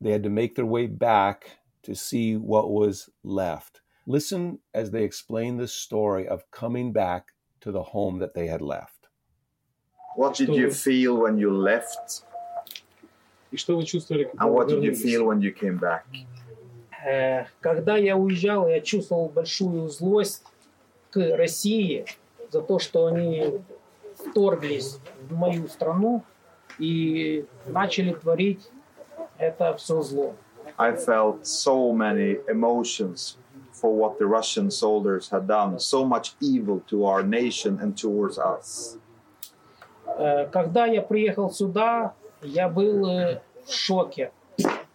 they 0.00 0.10
had 0.10 0.22
to 0.24 0.30
make 0.30 0.54
their 0.54 0.66
way 0.66 0.86
back 0.86 1.58
to 1.82 1.94
see 1.94 2.36
what 2.36 2.70
was 2.70 3.08
left. 3.22 3.80
Listen 4.06 4.58
as 4.74 4.90
they 4.90 5.04
explain 5.04 5.56
the 5.56 5.68
story 5.68 6.26
of 6.26 6.50
coming 6.50 6.92
back 6.92 7.28
to 7.60 7.72
the 7.72 7.82
home 7.82 8.18
that 8.18 8.34
they 8.34 8.46
had 8.46 8.60
left. 8.60 9.08
What 10.16 10.34
did 10.34 10.54
you 10.54 10.70
feel 10.70 11.16
when 11.16 11.38
you 11.38 11.50
left? 11.52 12.22
And 13.52 14.50
what 14.54 14.68
did 14.68 14.82
you 14.82 14.94
feel 14.94 15.24
when 15.26 15.40
you 15.40 15.52
came 15.52 15.78
back? 15.78 16.04
Э, 17.04 17.46
Когда 17.60 17.96
я 17.96 18.16
уезжал, 18.16 18.68
я 18.68 18.80
чувствовал 18.80 19.28
большую 19.28 19.88
злость 19.88 20.44
к 21.10 21.36
России 21.36 22.04
за 22.50 22.60
то, 22.60 22.78
что 22.78 23.06
они 23.06 23.60
вторглись 24.14 24.98
в 25.28 25.34
мою 25.34 25.66
страну 25.68 26.22
и 26.78 27.46
начали 27.66 28.12
творить 28.12 28.68
это 29.38 29.74
все 29.76 30.02
зло. 30.02 30.34
I 30.78 30.92
felt 30.92 31.46
so 31.46 31.92
many 31.92 32.38
emotions 32.48 33.36
for 33.79 33.91
what 33.93 34.17
the 34.19 34.25
Russian 34.25 34.71
soldiers 34.71 35.29
had 35.29 35.47
done, 35.47 35.79
so 35.79 36.05
much 36.05 36.33
evil 36.41 36.81
to 36.87 37.05
our 37.05 37.23
nation 37.23 37.79
and 37.81 37.95
towards 37.97 38.37
us. 38.37 38.97
Э, 40.17 40.47
Когда 40.51 40.85
я 40.85 41.01
приехал 41.01 41.51
сюда, 41.51 42.13
я 42.41 42.69
был 42.69 43.05
э, 43.07 43.41
в 43.65 43.71
шоке. 43.73 44.31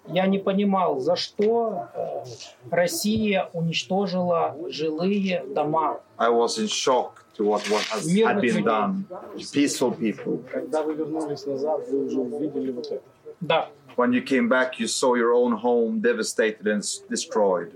Я 0.06 0.26
не 0.26 0.38
понимал, 0.38 0.98
за 1.00 1.14
что 1.16 1.88
э, 1.94 2.24
Россия 2.70 3.48
уничтожила 3.52 4.56
жилые 4.68 5.44
дома. 5.54 6.00
I 6.18 6.30
was 6.30 6.58
in 6.58 6.66
shock 6.68 7.24
to 7.36 7.44
what, 7.44 7.60
what 7.70 7.82
has, 7.92 8.06
had 8.08 8.40
been 8.40 8.64
done. 8.64 9.04
Peaceful 9.52 9.92
people. 9.92 10.42
Когда 10.50 10.82
вы 10.82 10.94
вернулись 10.94 11.44
назад, 11.46 11.86
вы 11.90 12.06
уже 12.06 12.18
увидели 12.18 12.70
вот 12.72 12.86
это. 12.86 13.02
Да, 13.40 13.68
When 13.96 14.12
you 14.12 14.22
came 14.22 14.48
back, 14.48 14.78
you 14.78 14.86
saw 14.86 15.14
your 15.14 15.32
own 15.34 15.52
home 15.52 16.00
devastated 16.00 16.66
and 16.66 16.78
s- 16.78 17.02
destroyed. 17.10 17.72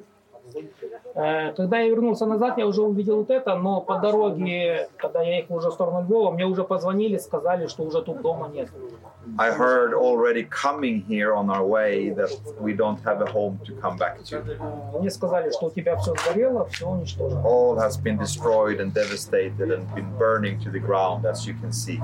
Э, 1.19 1.51
Когда 1.53 1.79
я 1.79 1.89
вернулся 1.89 2.25
назад, 2.25 2.57
я 2.57 2.65
уже 2.65 2.81
увидел 2.81 3.17
вот 3.17 3.29
это, 3.29 3.55
но 3.55 3.81
по 3.81 3.99
дороге, 3.99 4.87
когда 4.97 5.21
я 5.21 5.37
ехал 5.37 5.55
уже 5.55 5.69
в 5.69 5.73
сторону 5.73 6.01
Львова, 6.07 6.31
мне 6.31 6.45
уже 6.45 6.63
позвонили, 6.63 7.17
сказали, 7.17 7.67
что 7.67 7.83
уже 7.83 8.01
тут 8.01 8.21
дома 8.21 8.47
нет. 8.47 8.69
I 9.37 9.51
heard 9.51 9.93
already 9.93 10.43
coming 10.49 11.03
here 11.07 11.33
on 11.35 11.49
our 11.49 11.65
way 11.65 12.09
that 12.11 12.31
we 12.61 12.73
don't 12.73 12.99
have 13.03 13.21
a 13.21 13.25
home 13.25 13.59
to 13.65 13.73
come 13.81 13.97
back 13.97 14.23
to. 14.23 14.37
Э, 14.37 14.97
Мне 14.99 15.09
сказали, 15.09 15.51
что 15.51 15.65
у 15.67 15.71
тебя 15.71 15.97
все 15.97 16.13
сгорело, 16.15 16.65
все 16.65 16.87
уничтожено. 16.87 17.41
All 17.45 17.77
has 17.77 17.97
been 18.01 18.17
destroyed 18.17 18.79
and 18.79 18.93
devastated 18.93 19.71
and 19.71 19.83
been 19.93 20.09
burning 20.17 20.57
to 20.63 20.71
the 20.71 20.79
ground, 20.79 21.25
as 21.25 21.45
you 21.45 21.53
can 21.61 21.71
see. 21.73 21.99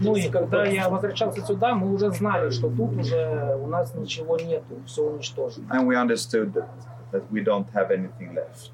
Ну 0.00 0.16
и 0.16 0.28
когда 0.28 0.66
я 0.66 0.88
возвращался 0.90 1.40
сюда, 1.42 1.74
мы 1.74 1.92
уже 1.94 2.10
знали, 2.10 2.50
что 2.50 2.68
тут 2.68 2.96
уже 2.98 3.56
у 3.62 3.66
нас 3.66 3.94
ничего 3.94 4.36
нету, 4.36 4.76
все 4.86 5.02
уничтожено. 5.02 5.66
And 5.72 5.86
we 5.86 5.96
understood 5.96 6.52
that, 6.54 6.68
that 7.11 7.23
we 7.31 7.41
don't 7.43 7.67
have 7.73 7.91
anything 7.91 8.33
left. 8.33 8.71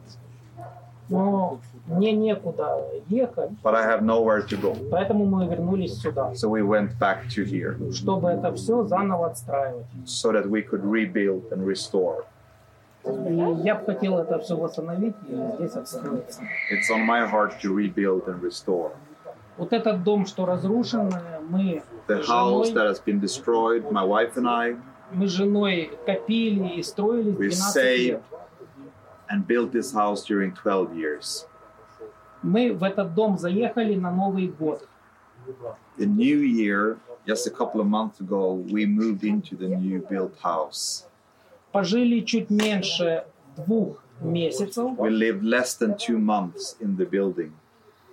Но 1.10 1.60
мне 1.88 2.13
некуда 2.13 2.77
ехать, 3.10 3.51
But 3.63 3.75
I 3.75 3.84
have 3.86 4.01
nowhere 4.01 4.41
to 4.48 4.55
go. 4.58 4.75
поэтому 4.89 5.25
мы 5.25 5.46
вернулись 5.46 6.00
сюда, 6.00 6.34
So 6.36 6.48
we 6.48 6.62
went 6.62 6.98
back 7.00 7.27
to 7.36 7.43
here 7.43 7.77
чтобы 7.91 8.29
это 8.29 8.53
все 8.53 8.84
заново 8.86 9.27
отстраивать. 9.27 9.86
so 10.05 10.31
that 10.31 10.48
we 10.50 10.62
could 10.62 10.84
rebuild 10.86 11.51
and 11.51 11.65
restore. 11.65 12.24
И 13.03 13.63
я 13.63 13.75
бы 13.75 13.86
хотел 13.86 14.20
это 14.20 14.39
все 14.39 14.55
восстановить 14.55 15.15
и 15.27 15.36
здесь 15.58 15.75
отстроиться. 15.75 16.43
It's 16.72 16.89
on 16.89 17.05
my 17.05 17.25
heart 17.29 17.60
to 17.62 17.74
rebuild 17.75 18.27
and 18.27 18.41
restore. 18.41 18.91
Вот 19.58 19.74
этот 19.74 20.03
дом, 20.03 20.25
что 20.25 20.46
разрушен, 20.46 21.12
мы 21.50 21.84
The 22.08 22.24
с 22.24 22.29
house 22.29 22.67
женой, 22.67 22.72
that 22.74 22.88
has 22.88 23.00
been 23.03 23.20
destroyed, 23.20 23.91
my 23.91 24.03
wife 24.05 24.38
and 24.38 24.48
I, 24.48 24.75
мы 25.12 25.26
с 25.28 25.30
женой 25.32 25.90
копили 26.04 26.76
и 26.78 26.82
строили 26.82 27.30
We 27.32 27.48
12 27.50 27.98
лет. 27.98 28.22
and 29.28 29.46
built 29.46 29.72
this 29.72 29.92
house 29.92 30.25
during 30.25 30.52
12 30.54 30.94
years. 30.94 31.46
Мы 32.42 32.72
в 32.72 32.82
этот 32.84 33.14
дом 33.14 33.38
заехали 33.38 33.94
на 33.96 34.10
Новый 34.10 34.48
год. 34.48 34.86
The 35.98 36.06
new 36.06 36.40
year, 36.40 36.98
just 37.26 37.46
a 37.46 37.50
couple 37.50 37.80
of 37.80 37.86
months 37.86 38.20
ago, 38.20 38.52
we 38.70 38.84
moved 38.86 39.25
into 39.25 39.56
the 39.56 39.68
new 39.68 40.00
built 40.08 40.34
house. 40.42 41.06
Пожили 41.72 42.20
чуть 42.20 42.50
меньше 42.50 43.25
двух 43.56 44.02
месяцев, 44.20 44.98
We 44.98 45.10
lived 45.10 45.42
less 45.42 45.75
than 45.76 45.96
two 45.96 46.18
months 46.18 46.76
in 46.80 46.96
the 46.96 47.06
building, 47.06 47.52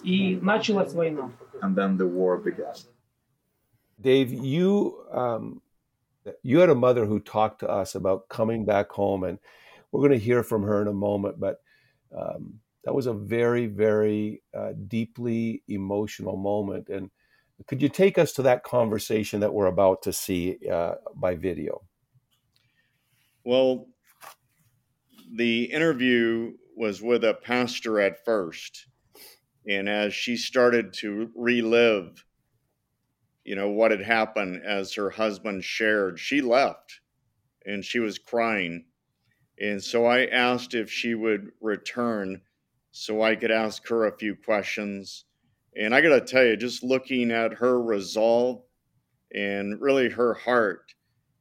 и 0.04 0.38
началась 0.42 0.94
война. 0.94 1.32
and 1.62 1.76
then 1.76 1.98
the 1.98 2.08
war 2.08 2.38
began. 2.38 2.76
Dave, 4.02 4.32
you 4.34 4.96
um, 5.12 5.62
you 6.42 6.60
had 6.60 6.70
a 6.70 6.76
mother 6.76 7.06
who 7.06 7.20
talked 7.20 7.60
to 7.62 7.70
us 7.70 7.96
about 7.96 8.30
coming 8.30 8.66
back 8.66 8.92
home, 8.92 9.24
and 9.24 9.40
we're 9.92 10.08
going 10.08 10.20
to 10.20 10.26
hear 10.26 10.44
from 10.44 10.64
her 10.64 10.82
in 10.82 10.88
a 10.88 10.94
moment. 10.94 11.40
But 11.40 11.62
um, 12.16 12.60
that 12.84 12.94
was 12.94 13.08
a 13.08 13.14
very, 13.14 13.68
very 13.68 14.42
uh, 14.58 14.74
deeply 14.88 15.64
emotional 15.68 16.38
moment. 16.38 16.90
And 16.90 17.10
could 17.68 17.82
you 17.82 17.90
take 17.90 18.18
us 18.18 18.34
to 18.34 18.42
that 18.44 18.64
conversation 18.64 19.40
that 19.40 19.54
we're 19.54 19.68
about 19.68 20.02
to 20.04 20.14
see 20.14 20.58
uh, 20.72 20.96
by 21.16 21.36
video? 21.36 21.82
Well, 23.46 23.88
the 25.36 25.66
interview 25.66 26.54
was 26.76 27.02
with 27.02 27.24
a 27.24 27.34
pastor 27.34 28.00
at 28.00 28.24
first. 28.26 28.88
And 29.68 29.88
as 29.88 30.14
she 30.14 30.36
started 30.36 30.94
to 30.96 31.32
relive, 31.36 32.26
you 33.44 33.56
know, 33.56 33.70
what 33.70 33.92
had 33.92 34.02
happened 34.02 34.64
as 34.64 34.94
her 34.94 35.10
husband 35.12 35.64
shared, 35.64 36.20
she 36.20 36.42
left 36.42 37.02
and 37.66 37.84
she 37.84 38.00
was 38.00 38.18
crying. 38.18 38.86
And 39.60 39.84
so 39.84 40.06
I 40.06 40.26
asked 40.26 40.74
if 40.74 40.92
she 40.92 41.16
would 41.16 41.52
return 41.62 42.42
so 42.92 43.22
I 43.22 43.36
could 43.36 43.52
ask 43.52 43.88
her 43.88 44.06
a 44.06 44.18
few 44.18 44.36
questions. 44.36 45.26
And 45.76 45.96
I 45.96 46.02
got 46.02 46.10
to 46.10 46.22
tell 46.22 46.46
you, 46.46 46.56
just 46.58 46.84
looking 46.84 47.32
at 47.32 47.56
her 47.56 47.82
resolve 47.82 48.64
and 49.34 49.82
really 49.82 50.10
her 50.10 50.34
heart 50.34 50.94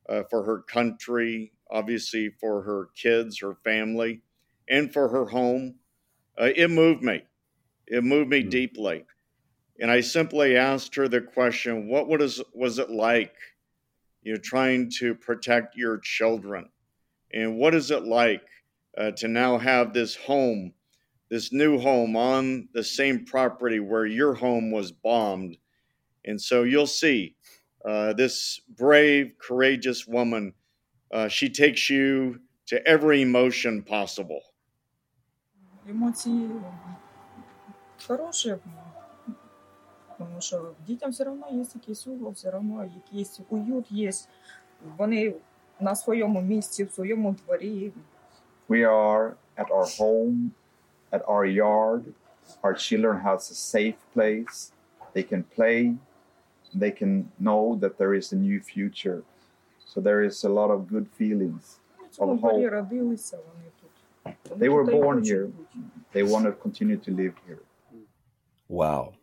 uh, 0.08 0.22
for 0.30 0.44
her 0.44 0.62
country, 0.62 1.52
obviously 1.70 2.30
for 2.40 2.62
her 2.62 2.88
kids, 2.96 3.40
her 3.40 3.56
family, 3.64 4.22
and 4.68 4.92
for 4.92 5.08
her 5.08 5.26
home, 5.26 5.76
uh, 6.40 6.50
it 6.56 6.70
moved 6.70 7.02
me. 7.02 7.22
It 7.86 8.04
moved 8.04 8.30
me 8.30 8.42
Mm. 8.42 8.50
deeply. 8.50 9.04
And 9.81 9.91
I 9.91 10.01
simply 10.01 10.57
asked 10.57 10.95
her 10.95 11.07
the 11.07 11.21
question, 11.21 11.87
what 11.87 12.07
was, 12.07 12.41
was 12.53 12.79
it 12.79 12.89
like, 12.89 13.35
you 14.23 14.33
know, 14.33 14.39
trying 14.39 14.89
to 14.99 15.13
protect 15.13 15.75
your 15.75 15.99
children? 15.99 16.69
And 17.33 17.57
what 17.57 17.75
is 17.75 17.91
it 17.91 18.03
like 18.03 18.41
uh, 18.97 19.11
to 19.11 19.27
now 19.27 19.57
have 19.57 19.93
this 19.93 20.15
home, 20.15 20.73
this 21.29 21.51
new 21.51 21.77
home 21.77 22.15
on 22.15 22.69
the 22.73 22.83
same 22.83 23.25
property 23.25 23.79
where 23.79 24.05
your 24.05 24.33
home 24.33 24.71
was 24.71 24.91
bombed? 24.91 25.57
And 26.25 26.41
so 26.41 26.63
you'll 26.63 26.87
see 26.87 27.35
uh, 27.85 28.13
this 28.13 28.59
brave, 28.75 29.33
courageous 29.39 30.07
woman. 30.07 30.53
Uh, 31.11 31.27
she 31.27 31.49
takes 31.49 31.89
you 31.89 32.39
to 32.67 32.85
every 32.85 33.21
emotion 33.21 33.83
possible. 33.83 34.41
Емоції 35.89 36.49
хороші, 38.07 38.55
тому 40.21 40.41
що 40.41 40.71
дітям 40.87 41.11
все 41.11 41.23
одно 41.29 41.47
є 41.51 41.65
якийсь 41.75 42.07
угол, 42.07 42.31
все 42.31 42.49
одно 42.51 42.89
якийсь 42.95 43.39
уют 43.49 43.91
є. 43.91 44.11
Вони 44.97 45.33
на 45.79 45.95
своєму 45.95 46.41
місці, 46.41 46.83
в 46.83 46.91
своєму 46.91 47.35
дворі. 47.45 47.91
We 48.69 48.83
are 48.85 49.31
at 49.57 49.67
our 49.71 49.99
home, 49.99 50.49
at 51.11 51.23
our 51.25 51.45
yard. 51.45 52.03
Our 52.63 52.73
children 52.73 53.15
has 53.23 53.41
a 53.51 53.55
safe 53.75 53.97
place. 54.15 54.71
They 55.15 55.23
can 55.31 55.43
play. 55.57 55.95
They 56.75 56.91
can 57.01 57.13
know 57.39 57.63
that 57.81 57.93
there 57.97 58.13
is 58.13 58.33
a 58.33 58.35
new 58.47 58.59
future. 58.73 59.19
So 59.89 59.95
there 60.01 60.21
is 60.29 60.43
a 60.43 60.49
lot 60.59 60.69
of 60.75 60.79
good 60.93 61.07
feelings. 61.19 61.79
В 62.11 62.15
цьому 62.15 62.33
Of 62.33 62.39
дворі 62.39 62.53
hope. 62.65 62.69
родилися 62.69 63.37
вони 63.37 63.65
тут. 63.81 63.91
Вони 64.49 64.65
They 64.65 64.73
were 64.73 64.85
тут 64.85 64.93
і 64.93 64.97
born 64.97 65.13
хочуть 65.15 65.37
here. 65.37 65.45
бути. 65.47 65.79
They 66.13 66.23
want 66.29 66.45
to 66.45 66.51
continue 66.67 66.97
to 67.09 67.15
live 67.15 67.33
here. 67.47 67.59
Wow. 68.69 69.13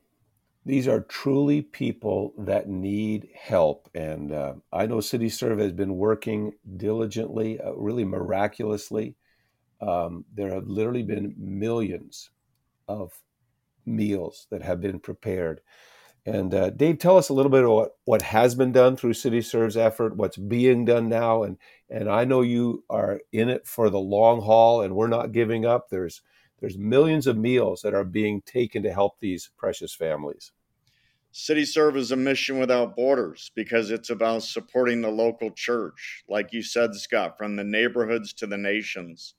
These 0.65 0.87
are 0.87 1.01
truly 1.01 1.61
people 1.61 2.33
that 2.37 2.67
need 2.67 3.29
help. 3.33 3.89
And 3.95 4.31
uh, 4.31 4.55
I 4.71 4.85
know 4.85 4.97
CityServe 4.97 5.59
has 5.59 5.71
been 5.71 5.95
working 5.95 6.53
diligently, 6.77 7.59
uh, 7.59 7.73
really 7.73 8.03
miraculously. 8.03 9.15
Um, 9.81 10.25
there 10.33 10.53
have 10.53 10.67
literally 10.67 11.03
been 11.03 11.33
millions 11.37 12.29
of 12.87 13.13
meals 13.85 14.47
that 14.51 14.61
have 14.61 14.81
been 14.81 14.99
prepared. 14.99 15.61
And 16.25 16.53
uh, 16.53 16.69
Dave, 16.71 16.99
tell 16.99 17.17
us 17.17 17.29
a 17.29 17.33
little 17.33 17.49
bit 17.49 17.63
of 17.63 17.71
what, 17.71 17.91
what 18.03 18.21
has 18.21 18.53
been 18.53 18.71
done 18.71 18.97
through 18.97 19.13
CityServe's 19.13 19.77
effort, 19.77 20.17
what's 20.17 20.37
being 20.37 20.85
done 20.85 21.07
now. 21.07 21.43
And, 21.43 21.57
and 21.89 22.09
I 22.09 22.25
know 22.25 22.41
you 22.41 22.83
are 22.89 23.21
in 23.31 23.49
it 23.49 23.65
for 23.65 23.89
the 23.89 23.99
long 23.99 24.41
haul 24.41 24.81
and 24.81 24.95
we're 24.95 25.07
not 25.07 25.31
giving 25.31 25.65
up. 25.65 25.89
There's 25.89 26.21
there's 26.59 26.77
millions 26.77 27.27
of 27.27 27.37
meals 27.37 27.81
that 27.81 27.93
are 27.93 28.03
being 28.03 28.41
taken 28.41 28.83
to 28.83 28.93
help 28.93 29.19
these 29.19 29.49
precious 29.57 29.93
families. 29.93 30.51
CityServe 31.33 31.95
is 31.95 32.11
a 32.11 32.15
mission 32.15 32.59
without 32.59 32.95
borders 32.95 33.51
because 33.55 33.91
it's 33.91 34.09
about 34.09 34.43
supporting 34.43 35.01
the 35.01 35.11
local 35.11 35.51
church, 35.51 36.23
like 36.27 36.51
you 36.51 36.63
said, 36.63 36.95
Scott, 36.95 37.37
from 37.37 37.55
the 37.55 37.63
neighborhoods 37.63 38.33
to 38.33 38.47
the 38.47 38.57
nations. 38.57 39.35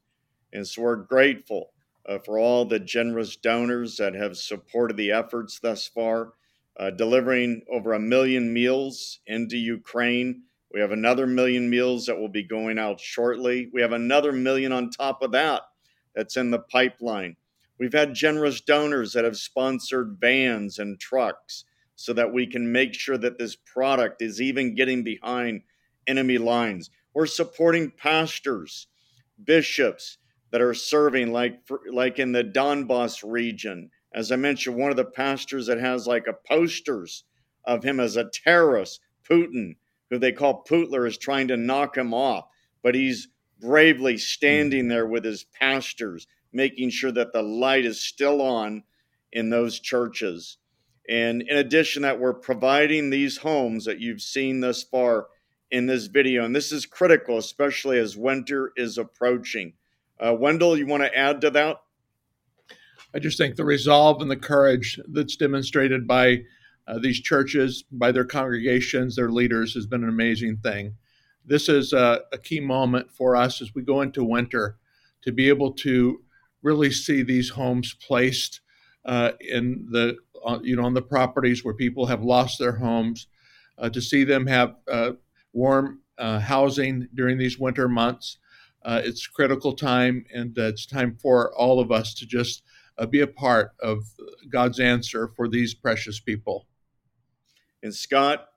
And 0.52 0.66
so 0.66 0.82
we're 0.82 0.96
grateful 0.96 1.72
uh, 2.08 2.18
for 2.18 2.38
all 2.38 2.64
the 2.64 2.78
generous 2.78 3.36
donors 3.36 3.96
that 3.96 4.14
have 4.14 4.36
supported 4.36 4.96
the 4.96 5.10
efforts 5.10 5.58
thus 5.60 5.88
far, 5.88 6.34
uh, 6.78 6.90
delivering 6.90 7.62
over 7.70 7.92
a 7.92 8.00
million 8.00 8.52
meals 8.52 9.18
into 9.26 9.56
Ukraine. 9.56 10.42
We 10.72 10.80
have 10.80 10.92
another 10.92 11.26
million 11.26 11.68
meals 11.68 12.06
that 12.06 12.18
will 12.18 12.28
be 12.28 12.44
going 12.44 12.78
out 12.78 13.00
shortly. 13.00 13.68
We 13.72 13.82
have 13.82 13.92
another 13.92 14.32
million 14.32 14.70
on 14.70 14.90
top 14.90 15.22
of 15.22 15.32
that 15.32 15.62
that's 16.14 16.36
in 16.36 16.50
the 16.50 16.58
pipeline. 16.58 17.36
We've 17.78 17.92
had 17.92 18.14
generous 18.14 18.60
donors 18.60 19.14
that 19.14 19.24
have 19.24 19.36
sponsored 19.36 20.18
vans 20.20 20.78
and 20.78 21.00
trucks 21.00 21.64
so 21.96 22.12
that 22.12 22.32
we 22.32 22.46
can 22.46 22.72
make 22.72 22.94
sure 22.94 23.18
that 23.18 23.38
this 23.38 23.56
product 23.56 24.22
is 24.22 24.40
even 24.40 24.74
getting 24.74 25.02
behind 25.02 25.62
enemy 26.06 26.38
lines. 26.38 26.90
We're 27.14 27.26
supporting 27.26 27.90
pastors, 27.90 28.86
bishops 29.42 30.18
that 30.50 30.60
are 30.60 30.74
serving, 30.74 31.32
like 31.32 31.60
like 31.90 32.18
in 32.18 32.32
the 32.32 32.44
Donbass 32.44 33.22
region. 33.24 33.90
As 34.12 34.32
I 34.32 34.36
mentioned, 34.36 34.76
one 34.76 34.90
of 34.90 34.96
the 34.96 35.04
pastors 35.04 35.66
that 35.66 35.78
has 35.78 36.06
like 36.06 36.26
a 36.26 36.36
posters 36.48 37.24
of 37.64 37.84
him 37.84 38.00
as 38.00 38.16
a 38.16 38.30
terrorist, 38.30 39.00
Putin, 39.28 39.76
who 40.10 40.18
they 40.18 40.32
call 40.32 40.62
Putler, 40.62 41.06
is 41.06 41.18
trying 41.18 41.48
to 41.48 41.56
knock 41.56 41.96
him 41.96 42.12
off, 42.12 42.46
but 42.82 42.94
he's 42.94 43.28
bravely 43.60 44.16
standing 44.18 44.88
there 44.88 45.06
with 45.06 45.24
his 45.24 45.44
pastors, 45.44 46.26
making 46.52 46.90
sure 46.90 47.12
that 47.12 47.32
the 47.32 47.42
light 47.42 47.84
is 47.84 48.00
still 48.00 48.40
on 48.40 48.82
in 49.32 49.50
those 49.50 49.78
churches. 49.78 50.58
And 51.08 51.42
in 51.42 51.56
addition, 51.56 52.02
that 52.02 52.20
we're 52.20 52.34
providing 52.34 53.10
these 53.10 53.38
homes 53.38 53.84
that 53.84 54.00
you've 54.00 54.22
seen 54.22 54.60
thus 54.60 54.82
far 54.82 55.28
in 55.70 55.86
this 55.86 56.06
video. 56.06 56.44
And 56.44 56.54
this 56.54 56.72
is 56.72 56.86
critical, 56.86 57.38
especially 57.38 57.98
as 57.98 58.16
winter 58.16 58.72
is 58.76 58.98
approaching. 58.98 59.74
Uh, 60.18 60.34
Wendell, 60.34 60.76
you 60.76 60.86
want 60.86 61.02
to 61.02 61.16
add 61.16 61.40
to 61.40 61.50
that? 61.50 61.78
I 63.14 63.18
just 63.18 63.38
think 63.38 63.56
the 63.56 63.64
resolve 63.64 64.22
and 64.22 64.30
the 64.30 64.36
courage 64.36 65.00
that's 65.08 65.36
demonstrated 65.36 66.06
by 66.06 66.42
uh, 66.86 66.98
these 67.00 67.20
churches, 67.20 67.84
by 67.90 68.12
their 68.12 68.24
congregations, 68.24 69.16
their 69.16 69.30
leaders, 69.30 69.74
has 69.74 69.86
been 69.86 70.02
an 70.02 70.08
amazing 70.08 70.58
thing. 70.58 70.94
This 71.50 71.68
is 71.68 71.92
a, 71.92 72.20
a 72.32 72.38
key 72.38 72.60
moment 72.60 73.10
for 73.10 73.34
us 73.34 73.60
as 73.60 73.74
we 73.74 73.82
go 73.82 74.02
into 74.02 74.22
winter 74.22 74.78
to 75.22 75.32
be 75.32 75.48
able 75.48 75.72
to 75.72 76.22
really 76.62 76.92
see 76.92 77.24
these 77.24 77.50
homes 77.50 77.92
placed 77.92 78.60
uh, 79.04 79.32
in 79.40 79.88
the 79.90 80.16
uh, 80.46 80.60
you 80.62 80.76
know 80.76 80.84
on 80.84 80.94
the 80.94 81.02
properties 81.02 81.64
where 81.64 81.74
people 81.74 82.06
have 82.06 82.22
lost 82.22 82.60
their 82.60 82.76
homes, 82.76 83.26
uh, 83.78 83.90
to 83.90 84.00
see 84.00 84.22
them 84.22 84.46
have 84.46 84.76
uh, 84.88 85.10
warm 85.52 85.98
uh, 86.18 86.38
housing 86.38 87.08
during 87.14 87.36
these 87.36 87.58
winter 87.58 87.88
months. 87.88 88.38
Uh, 88.84 89.02
it's 89.04 89.26
critical 89.26 89.72
time, 89.72 90.24
and 90.32 90.56
it's 90.56 90.86
time 90.86 91.16
for 91.20 91.52
all 91.56 91.80
of 91.80 91.90
us 91.90 92.14
to 92.14 92.26
just 92.26 92.62
be 93.10 93.22
a 93.22 93.26
part 93.26 93.72
of 93.82 94.04
God's 94.48 94.78
answer 94.78 95.26
for 95.26 95.48
these 95.48 95.74
precious 95.74 96.20
people. 96.20 96.68
And 97.82 97.94
Scott, 97.94 98.49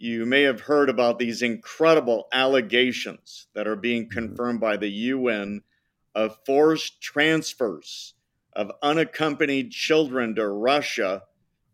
you 0.00 0.24
may 0.24 0.42
have 0.42 0.62
heard 0.62 0.88
about 0.88 1.18
these 1.18 1.42
incredible 1.42 2.26
allegations 2.32 3.48
that 3.54 3.68
are 3.68 3.76
being 3.76 4.08
confirmed 4.08 4.58
by 4.58 4.78
the 4.78 4.88
UN 4.88 5.60
of 6.14 6.38
forced 6.46 7.02
transfers 7.02 8.14
of 8.54 8.72
unaccompanied 8.82 9.70
children 9.70 10.34
to 10.34 10.48
Russia 10.48 11.24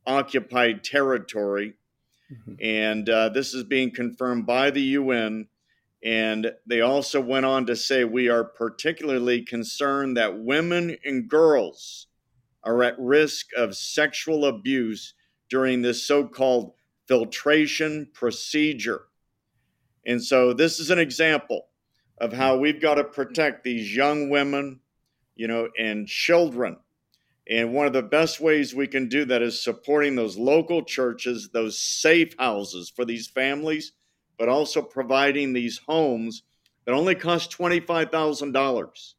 occupied 0.04 0.82
territory. 0.82 1.74
Mm-hmm. 2.32 2.54
And 2.60 3.08
uh, 3.08 3.28
this 3.28 3.54
is 3.54 3.62
being 3.62 3.92
confirmed 3.92 4.44
by 4.44 4.72
the 4.72 4.82
UN. 4.82 5.46
And 6.04 6.50
they 6.66 6.80
also 6.80 7.20
went 7.20 7.46
on 7.46 7.66
to 7.66 7.76
say 7.76 8.02
we 8.02 8.28
are 8.28 8.42
particularly 8.42 9.42
concerned 9.42 10.16
that 10.16 10.40
women 10.40 10.96
and 11.04 11.28
girls 11.28 12.08
are 12.64 12.82
at 12.82 12.98
risk 12.98 13.50
of 13.56 13.76
sexual 13.76 14.46
abuse 14.46 15.14
during 15.48 15.82
this 15.82 16.04
so 16.04 16.26
called 16.26 16.72
filtration 17.06 18.08
procedure. 18.12 19.02
And 20.04 20.22
so 20.22 20.52
this 20.52 20.78
is 20.78 20.90
an 20.90 20.98
example 20.98 21.68
of 22.18 22.32
how 22.32 22.56
we've 22.56 22.80
got 22.80 22.94
to 22.94 23.04
protect 23.04 23.64
these 23.64 23.94
young 23.94 24.30
women, 24.30 24.80
you 25.34 25.48
know, 25.48 25.68
and 25.78 26.06
children. 26.06 26.76
And 27.48 27.74
one 27.74 27.86
of 27.86 27.92
the 27.92 28.02
best 28.02 28.40
ways 28.40 28.74
we 28.74 28.88
can 28.88 29.08
do 29.08 29.24
that 29.26 29.42
is 29.42 29.62
supporting 29.62 30.16
those 30.16 30.36
local 30.36 30.82
churches, 30.82 31.50
those 31.52 31.80
safe 31.80 32.34
houses 32.38 32.90
for 32.94 33.04
these 33.04 33.28
families, 33.28 33.92
but 34.38 34.48
also 34.48 34.82
providing 34.82 35.52
these 35.52 35.80
homes 35.86 36.42
that 36.84 36.94
only 36.94 37.14
cost 37.14 37.56
$25,000. 37.56 39.14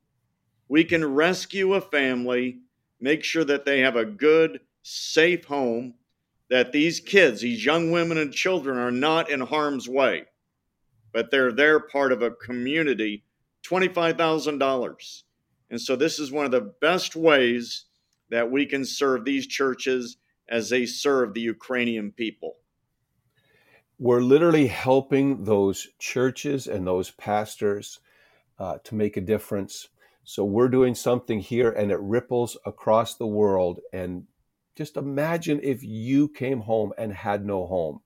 We 0.69 0.83
can 0.83 1.05
rescue 1.05 1.73
a 1.73 1.81
family, 1.81 2.59
make 2.99 3.23
sure 3.23 3.45
that 3.45 3.65
they 3.65 3.79
have 3.81 3.95
a 3.95 4.05
good, 4.05 4.59
safe 4.83 5.45
home, 5.45 5.93
that 6.49 6.71
these 6.71 6.99
kids, 6.99 7.41
these 7.41 7.65
young 7.65 7.91
women 7.91 8.17
and 8.17 8.33
children, 8.33 8.77
are 8.77 8.91
not 8.91 9.29
in 9.29 9.41
harm's 9.41 9.87
way, 9.89 10.25
but 11.11 11.31
they're 11.31 11.51
there 11.51 11.79
part 11.79 12.11
of 12.11 12.21
a 12.21 12.31
community, 12.31 13.23
$25,000. 13.65 15.23
And 15.69 15.81
so 15.81 15.95
this 15.95 16.19
is 16.19 16.31
one 16.31 16.45
of 16.45 16.51
the 16.51 16.73
best 16.81 17.15
ways 17.15 17.85
that 18.29 18.49
we 18.49 18.65
can 18.65 18.85
serve 18.85 19.25
these 19.25 19.47
churches 19.47 20.17
as 20.49 20.69
they 20.69 20.85
serve 20.85 21.33
the 21.33 21.41
Ukrainian 21.41 22.11
people. 22.11 22.55
We're 23.99 24.21
literally 24.21 24.67
helping 24.67 25.43
those 25.43 25.87
churches 25.99 26.67
and 26.67 26.85
those 26.85 27.11
pastors 27.11 27.99
uh, 28.59 28.77
to 28.83 28.95
make 28.95 29.17
a 29.17 29.21
difference. 29.21 29.89
So 30.23 30.45
we're 30.45 30.69
doing 30.69 30.93
something 30.93 31.39
here 31.39 31.71
and 31.71 31.91
it 31.91 31.99
ripples 31.99 32.57
across 32.65 33.15
the 33.15 33.27
world. 33.27 33.79
And 33.91 34.27
just 34.77 34.95
imagine 34.95 35.59
if 35.63 35.83
you 35.83 36.29
came 36.29 36.61
home 36.61 36.93
and 36.99 37.11
had 37.11 37.43
no 37.43 37.65
home 37.65 38.01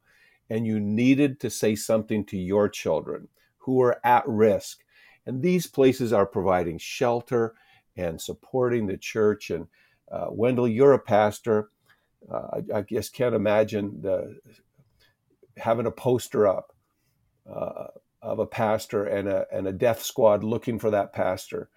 and 0.49 0.65
you 0.65 0.79
needed 0.79 1.39
to 1.41 1.49
say 1.49 1.75
something 1.75 2.23
to 2.25 2.37
your 2.37 2.69
children 2.69 3.27
who 3.59 3.81
are 3.81 3.99
at 4.05 4.27
risk. 4.27 4.79
And 5.25 5.41
these 5.41 5.67
places 5.67 6.13
are 6.13 6.25
providing 6.25 6.77
shelter 6.77 7.55
and 7.97 8.21
supporting 8.21 8.87
the 8.87 8.97
church. 8.97 9.49
And 9.49 9.67
uh, 10.09 10.27
Wendell, 10.29 10.67
you're 10.67 10.93
a 10.93 10.99
pastor. 10.99 11.69
Uh, 12.31 12.61
I, 12.73 12.77
I, 12.77 12.81
just 12.81 13.13
can't 13.13 13.35
imagine 13.35 14.01
the, 14.01 14.39
having 15.57 15.85
a 15.85 15.91
poster 15.91 16.47
up 16.47 16.73
uh, 17.51 17.87
of 18.21 18.39
a 18.39 18.45
pastor 18.45 19.05
and 19.05 19.27
a, 19.27 19.45
and 19.51 19.67
a 19.67 19.73
death 19.73 20.01
squad 20.03 20.43
looking 20.43 20.79
for 20.79 20.91
that 20.91 21.11
pastor, 21.11 21.69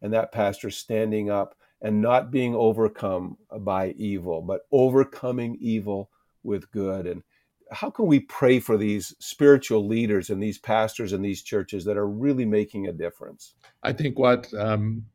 and 0.00 0.12
that 0.12 0.32
pastor 0.32 0.70
standing 0.70 1.30
up 1.30 1.54
and 1.82 2.02
not 2.02 2.30
being 2.30 2.54
overcome 2.54 3.36
by 3.60 3.90
evil, 3.92 4.42
but 4.42 4.62
overcoming 4.70 5.56
evil 5.60 6.10
with 6.42 6.70
good. 6.70 7.06
And 7.06 7.22
how 7.70 7.90
can 7.90 8.06
we 8.06 8.20
pray 8.20 8.58
for 8.58 8.76
these 8.76 9.14
spiritual 9.18 9.86
leaders 9.86 10.30
and 10.30 10.42
these 10.42 10.58
pastors 10.58 11.12
and 11.12 11.24
these 11.24 11.42
churches 11.42 11.84
that 11.84 11.96
are 11.96 12.08
really 12.08 12.44
making 12.44 12.88
a 12.88 12.92
difference? 12.92 13.54
I 13.82 13.92
think 13.92 14.18
what 14.18 14.52
um, 14.54 15.06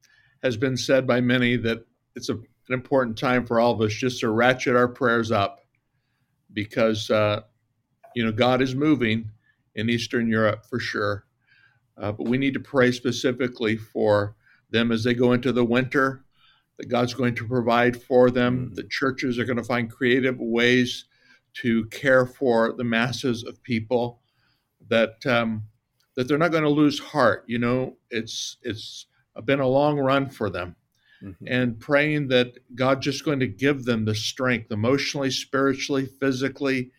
has 0.41 0.58
been 0.58 0.78
said 0.78 1.06
by 1.06 1.21
many 1.21 1.58
that 1.58 1.86
it's 2.15 2.30
a, 2.30 2.34
an 2.34 2.43
important 2.69 3.17
time 3.17 3.45
for 3.45 3.60
all 3.60 3.73
of 3.73 3.82
us 3.82 3.93
just 3.93 4.19
to 4.21 4.30
ratchet 4.30 4.75
our 4.75 4.88
prayers 4.88 5.32
up 5.32 5.60
because 6.54 7.10
uh, 7.12 7.41
you 8.15 8.23
know 8.25 8.32
God 8.32 8.62
is 8.62 8.73
moving 8.73 9.30
in 9.75 9.89
Eastern 9.89 10.28
Europe 10.28 10.65
for 10.65 10.80
sure, 10.80 11.25
uh, 11.97 12.12
but 12.13 12.28
we 12.28 12.38
need 12.38 12.54
to 12.54 12.60
pray 12.60 12.91
specifically 12.91 13.75
for 13.75 14.36
them 14.71 14.91
as 14.91 15.04
they 15.04 15.13
go 15.13 15.34
into 15.34 15.51
the 15.51 15.65
winter. 15.65 16.24
That 16.77 16.89
God's 16.89 17.13
going 17.13 17.35
to 17.35 17.47
provide 17.47 18.01
for 18.01 18.29
them. 18.29 18.71
Mm. 18.71 18.75
The 18.75 18.88
churches 18.89 19.39
are 19.39 19.45
going 19.45 19.57
to 19.57 19.63
find 19.63 19.91
creative 19.91 20.38
ways 20.39 21.05
to 21.61 21.85
care 21.85 22.25
for 22.25 22.73
the 22.73 22.83
masses 22.83 23.43
of 23.43 23.63
people. 23.63 24.21
That 24.89 25.25
um, 25.25 25.63
that 26.15 26.27
they're 26.27 26.38
not 26.38 26.51
going 26.51 26.63
to 26.63 26.69
lose 26.69 26.99
heart. 26.99 27.43
You 27.47 27.59
know, 27.59 27.97
it's 28.09 28.57
it's 28.61 29.07
been 29.43 29.59
a 29.59 29.67
long 29.67 29.99
run 29.99 30.29
for 30.29 30.49
them. 30.49 30.75
Mm-hmm. 31.23 31.45
And 31.47 31.79
praying 31.79 32.27
that 32.29 32.53
God 32.75 33.01
just 33.01 33.25
going 33.25 33.39
to 33.39 33.47
give 33.47 33.85
them 33.85 34.05
the 34.05 34.15
strength 34.15 34.71
emotionally, 34.71 35.31
spiritually, 35.31 36.05
physically 36.05 36.91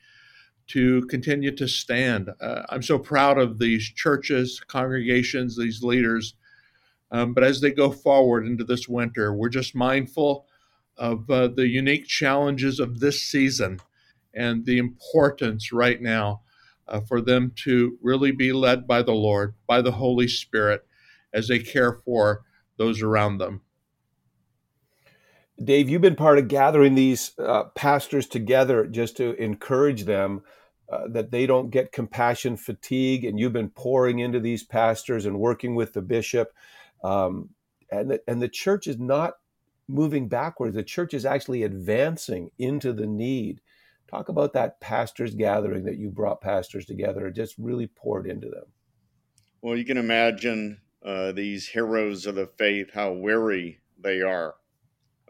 to 0.68 1.06
continue 1.06 1.54
to 1.54 1.68
stand. 1.68 2.30
Uh, 2.40 2.62
I'm 2.70 2.82
so 2.82 2.98
proud 2.98 3.38
of 3.38 3.58
these 3.58 3.84
churches, 3.84 4.60
congregations, 4.66 5.56
these 5.56 5.82
leaders. 5.82 6.34
Um, 7.10 7.34
but 7.34 7.44
as 7.44 7.60
they 7.60 7.70
go 7.70 7.90
forward 7.90 8.46
into 8.46 8.64
this 8.64 8.88
winter, 8.88 9.32
we're 9.32 9.48
just 9.48 9.74
mindful 9.74 10.46
of 10.96 11.30
uh, 11.30 11.48
the 11.48 11.68
unique 11.68 12.06
challenges 12.06 12.80
of 12.80 13.00
this 13.00 13.22
season 13.22 13.80
and 14.34 14.64
the 14.64 14.78
importance 14.78 15.72
right 15.72 16.00
now 16.00 16.42
uh, 16.88 17.00
for 17.00 17.20
them 17.20 17.52
to 17.64 17.98
really 18.02 18.32
be 18.32 18.52
led 18.52 18.86
by 18.86 19.02
the 19.02 19.12
Lord, 19.12 19.54
by 19.66 19.82
the 19.82 19.92
Holy 19.92 20.28
Spirit, 20.28 20.86
as 21.32 21.48
they 21.48 21.58
care 21.58 21.92
for 21.92 22.42
those 22.76 23.02
around 23.02 23.38
them. 23.38 23.62
Dave, 25.62 25.88
you've 25.88 26.02
been 26.02 26.16
part 26.16 26.38
of 26.38 26.48
gathering 26.48 26.94
these 26.94 27.32
uh, 27.38 27.64
pastors 27.74 28.26
together 28.26 28.86
just 28.86 29.16
to 29.16 29.34
encourage 29.42 30.04
them 30.04 30.42
uh, 30.90 31.08
that 31.08 31.30
they 31.30 31.46
don't 31.46 31.70
get 31.70 31.92
compassion 31.92 32.56
fatigue, 32.56 33.24
and 33.24 33.40
you've 33.40 33.54
been 33.54 33.70
pouring 33.70 34.18
into 34.18 34.38
these 34.38 34.62
pastors 34.62 35.24
and 35.24 35.40
working 35.40 35.74
with 35.74 35.94
the 35.94 36.02
bishop. 36.02 36.52
Um, 37.02 37.50
and, 37.90 38.10
the, 38.10 38.20
and 38.26 38.40
the 38.40 38.48
church 38.48 38.86
is 38.86 38.98
not 38.98 39.34
moving 39.88 40.28
backwards, 40.28 40.74
the 40.74 40.82
church 40.82 41.14
is 41.14 41.24
actually 41.24 41.62
advancing 41.62 42.50
into 42.58 42.92
the 42.92 43.06
need. 43.06 43.60
Talk 44.08 44.28
about 44.28 44.52
that 44.54 44.80
pastors 44.80 45.34
gathering 45.34 45.84
that 45.84 45.98
you 45.98 46.10
brought 46.10 46.40
pastors 46.40 46.86
together 46.86 47.26
and 47.26 47.34
just 47.34 47.54
really 47.58 47.86
poured 47.86 48.26
into 48.26 48.48
them. 48.48 48.64
Well, 49.62 49.76
you 49.76 49.84
can 49.84 49.96
imagine 49.96 50.80
uh, 51.04 51.32
these 51.32 51.68
heroes 51.68 52.26
of 52.26 52.34
the 52.34 52.46
faith, 52.46 52.90
how 52.92 53.12
weary 53.12 53.80
they 53.98 54.22
are 54.22 54.54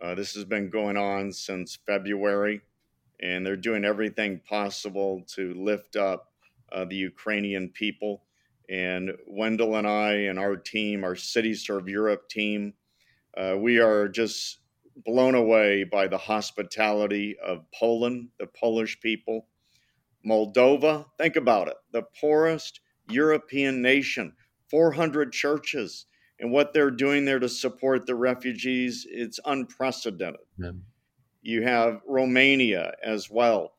uh, 0.00 0.14
this 0.14 0.34
has 0.34 0.44
been 0.44 0.68
going 0.68 0.96
on 0.96 1.32
since 1.32 1.78
February, 1.86 2.60
and 3.20 3.44
they're 3.44 3.56
doing 3.56 3.84
everything 3.84 4.40
possible 4.48 5.22
to 5.26 5.54
lift 5.54 5.96
up 5.96 6.32
uh, 6.72 6.84
the 6.84 6.96
Ukrainian 6.96 7.70
people. 7.70 8.24
And 8.68 9.12
Wendell 9.26 9.76
and 9.76 9.86
I 9.86 10.12
and 10.12 10.38
our 10.38 10.56
team, 10.56 11.04
our 11.04 11.14
CityServe 11.14 11.88
Europe 11.88 12.28
team, 12.28 12.74
uh, 13.36 13.56
we 13.58 13.78
are 13.78 14.08
just 14.08 14.58
blown 15.04 15.34
away 15.34 15.84
by 15.84 16.06
the 16.06 16.18
hospitality 16.18 17.36
of 17.44 17.64
Poland, 17.72 18.28
the 18.38 18.46
Polish 18.46 18.98
people. 19.00 19.46
Moldova, 20.26 21.06
think 21.18 21.36
about 21.36 21.68
it, 21.68 21.76
the 21.92 22.02
poorest 22.20 22.80
European 23.08 23.82
nation, 23.82 24.32
400 24.70 25.32
churches 25.32 26.06
and 26.38 26.50
what 26.50 26.72
they're 26.72 26.90
doing 26.90 27.24
there 27.24 27.38
to 27.38 27.48
support 27.48 28.06
the 28.06 28.14
refugees, 28.14 29.06
it's 29.08 29.40
unprecedented. 29.44 30.40
Yeah. 30.58 30.72
You 31.42 31.62
have 31.62 32.00
Romania 32.06 32.92
as 33.02 33.30
well. 33.30 33.74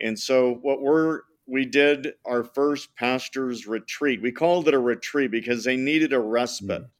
And 0.00 0.18
so 0.18 0.54
what 0.62 0.80
we're 0.80 1.20
we 1.46 1.64
did 1.64 2.14
our 2.24 2.44
first 2.44 2.94
pastors 2.96 3.66
retreat. 3.66 4.22
We 4.22 4.32
called 4.32 4.68
it 4.68 4.74
a 4.74 4.78
retreat 4.78 5.30
because 5.30 5.64
they 5.64 5.76
needed 5.76 6.12
a 6.12 6.20
respite. 6.20 6.82
Mm. 6.82 6.90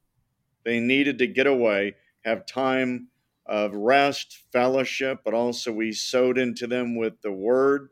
They 0.64 0.80
needed 0.80 1.18
to 1.18 1.26
get 1.26 1.46
away, 1.46 1.94
have 2.24 2.46
time 2.46 3.08
of 3.46 3.74
rest, 3.74 4.44
fellowship, 4.52 5.20
but 5.24 5.34
also 5.34 5.72
we 5.72 5.92
sowed 5.92 6.38
into 6.38 6.66
them 6.66 6.96
with 6.96 7.20
the 7.22 7.32
word, 7.32 7.88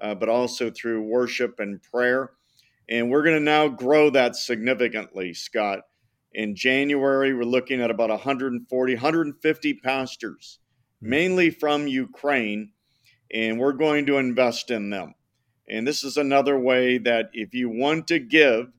uh, 0.00 0.14
but 0.14 0.28
also 0.28 0.70
through 0.70 1.02
worship 1.02 1.60
and 1.60 1.82
prayer. 1.82 2.30
And 2.88 3.10
we're 3.10 3.22
going 3.22 3.36
to 3.36 3.44
now 3.44 3.68
grow 3.68 4.10
that 4.10 4.36
significantly, 4.36 5.34
Scott. 5.34 5.80
In 6.32 6.54
January, 6.54 7.34
we're 7.34 7.44
looking 7.44 7.80
at 7.80 7.90
about 7.90 8.10
140, 8.10 8.94
150 8.94 9.74
pastors, 9.74 10.58
hmm. 11.00 11.10
mainly 11.10 11.50
from 11.50 11.86
Ukraine, 11.86 12.70
and 13.32 13.58
we're 13.58 13.72
going 13.72 14.06
to 14.06 14.16
invest 14.16 14.70
in 14.70 14.90
them. 14.90 15.14
And 15.68 15.86
this 15.86 16.02
is 16.02 16.16
another 16.16 16.58
way 16.58 16.98
that 16.98 17.30
if 17.32 17.54
you 17.54 17.68
want 17.68 18.06
to 18.08 18.18
give, 18.18 18.72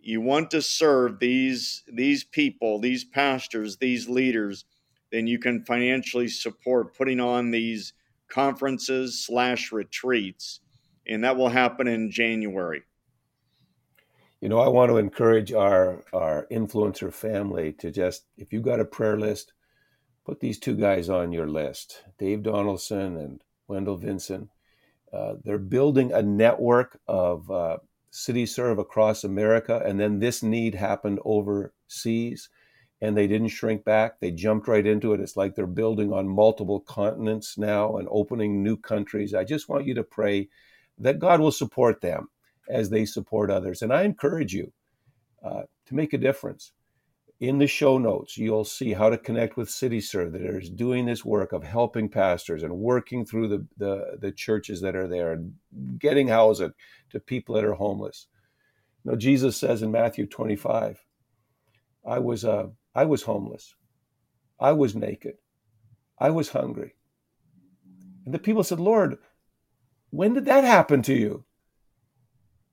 you 0.00 0.20
want 0.20 0.50
to 0.50 0.62
serve 0.62 1.18
these 1.18 1.84
these 1.86 2.24
people, 2.24 2.80
these 2.80 3.04
pastors, 3.04 3.76
these 3.76 4.08
leaders, 4.08 4.64
then 5.10 5.26
you 5.26 5.38
can 5.38 5.64
financially 5.64 6.28
support 6.28 6.96
putting 6.96 7.20
on 7.20 7.50
these 7.50 7.92
conferences 8.28 9.24
slash 9.24 9.70
retreats, 9.70 10.60
and 11.06 11.22
that 11.22 11.36
will 11.36 11.50
happen 11.50 11.86
in 11.86 12.10
January 12.10 12.82
you 14.42 14.48
know, 14.48 14.58
I 14.58 14.66
want 14.66 14.90
to 14.90 14.96
encourage 14.96 15.52
our 15.52 16.04
our 16.12 16.48
influencer 16.50 17.12
family 17.12 17.72
to 17.74 17.92
just 17.92 18.26
if 18.36 18.52
you've 18.52 18.64
got 18.64 18.80
a 18.80 18.84
prayer 18.84 19.16
list, 19.16 19.52
put 20.26 20.40
these 20.40 20.58
two 20.58 20.74
guys 20.74 21.08
on 21.08 21.30
your 21.30 21.46
list, 21.46 22.02
Dave 22.18 22.42
Donaldson 22.42 23.16
and 23.16 23.40
Wendell 23.68 23.96
Vinson. 23.96 24.50
Uh, 25.12 25.34
they're 25.44 25.58
building 25.58 26.12
a 26.12 26.22
network 26.22 26.98
of 27.06 27.50
uh, 27.50 27.76
CityServe 28.12 28.78
across 28.78 29.24
America, 29.24 29.82
and 29.84 30.00
then 30.00 30.18
this 30.18 30.42
need 30.42 30.74
happened 30.74 31.18
overseas, 31.24 32.48
and 33.00 33.16
they 33.16 33.26
didn't 33.26 33.48
shrink 33.48 33.84
back. 33.84 34.20
They 34.20 34.30
jumped 34.30 34.68
right 34.68 34.86
into 34.86 35.12
it. 35.12 35.20
It's 35.20 35.36
like 35.36 35.54
they're 35.54 35.66
building 35.66 36.12
on 36.12 36.28
multiple 36.28 36.80
continents 36.80 37.58
now 37.58 37.96
and 37.96 38.08
opening 38.10 38.62
new 38.62 38.76
countries. 38.76 39.34
I 39.34 39.44
just 39.44 39.68
want 39.68 39.86
you 39.86 39.94
to 39.94 40.04
pray 40.04 40.48
that 40.98 41.18
God 41.18 41.40
will 41.40 41.52
support 41.52 42.00
them 42.00 42.28
as 42.68 42.90
they 42.90 43.04
support 43.04 43.50
others. 43.50 43.82
And 43.82 43.92
I 43.92 44.02
encourage 44.02 44.54
you 44.54 44.72
uh, 45.44 45.62
to 45.86 45.94
make 45.94 46.12
a 46.12 46.18
difference. 46.18 46.72
In 47.42 47.58
the 47.58 47.66
show 47.66 47.98
notes, 47.98 48.38
you'll 48.38 48.64
see 48.64 48.92
how 48.92 49.10
to 49.10 49.18
connect 49.18 49.56
with 49.56 49.68
CityServe 49.68 50.30
that 50.30 50.42
is 50.42 50.70
doing 50.70 51.06
this 51.06 51.24
work 51.24 51.52
of 51.52 51.64
helping 51.64 52.08
pastors 52.08 52.62
and 52.62 52.78
working 52.78 53.26
through 53.26 53.48
the, 53.48 53.66
the, 53.76 54.16
the 54.20 54.30
churches 54.30 54.80
that 54.82 54.94
are 54.94 55.08
there 55.08 55.32
and 55.32 55.54
getting 55.98 56.28
housing 56.28 56.72
to 57.10 57.18
people 57.18 57.56
that 57.56 57.64
are 57.64 57.72
homeless. 57.72 58.28
You 59.02 59.10
know, 59.10 59.16
Jesus 59.16 59.56
says 59.56 59.82
in 59.82 59.90
Matthew 59.90 60.24
25, 60.24 61.04
I 62.06 62.20
was, 62.20 62.44
uh, 62.44 62.68
I 62.94 63.06
was 63.06 63.24
homeless. 63.24 63.74
I 64.60 64.70
was 64.70 64.94
naked. 64.94 65.34
I 66.20 66.30
was 66.30 66.50
hungry. 66.50 66.94
And 68.24 68.32
the 68.32 68.38
people 68.38 68.62
said, 68.62 68.78
Lord, 68.78 69.18
when 70.10 70.34
did 70.34 70.44
that 70.44 70.62
happen 70.62 71.02
to 71.02 71.14
you? 71.14 71.44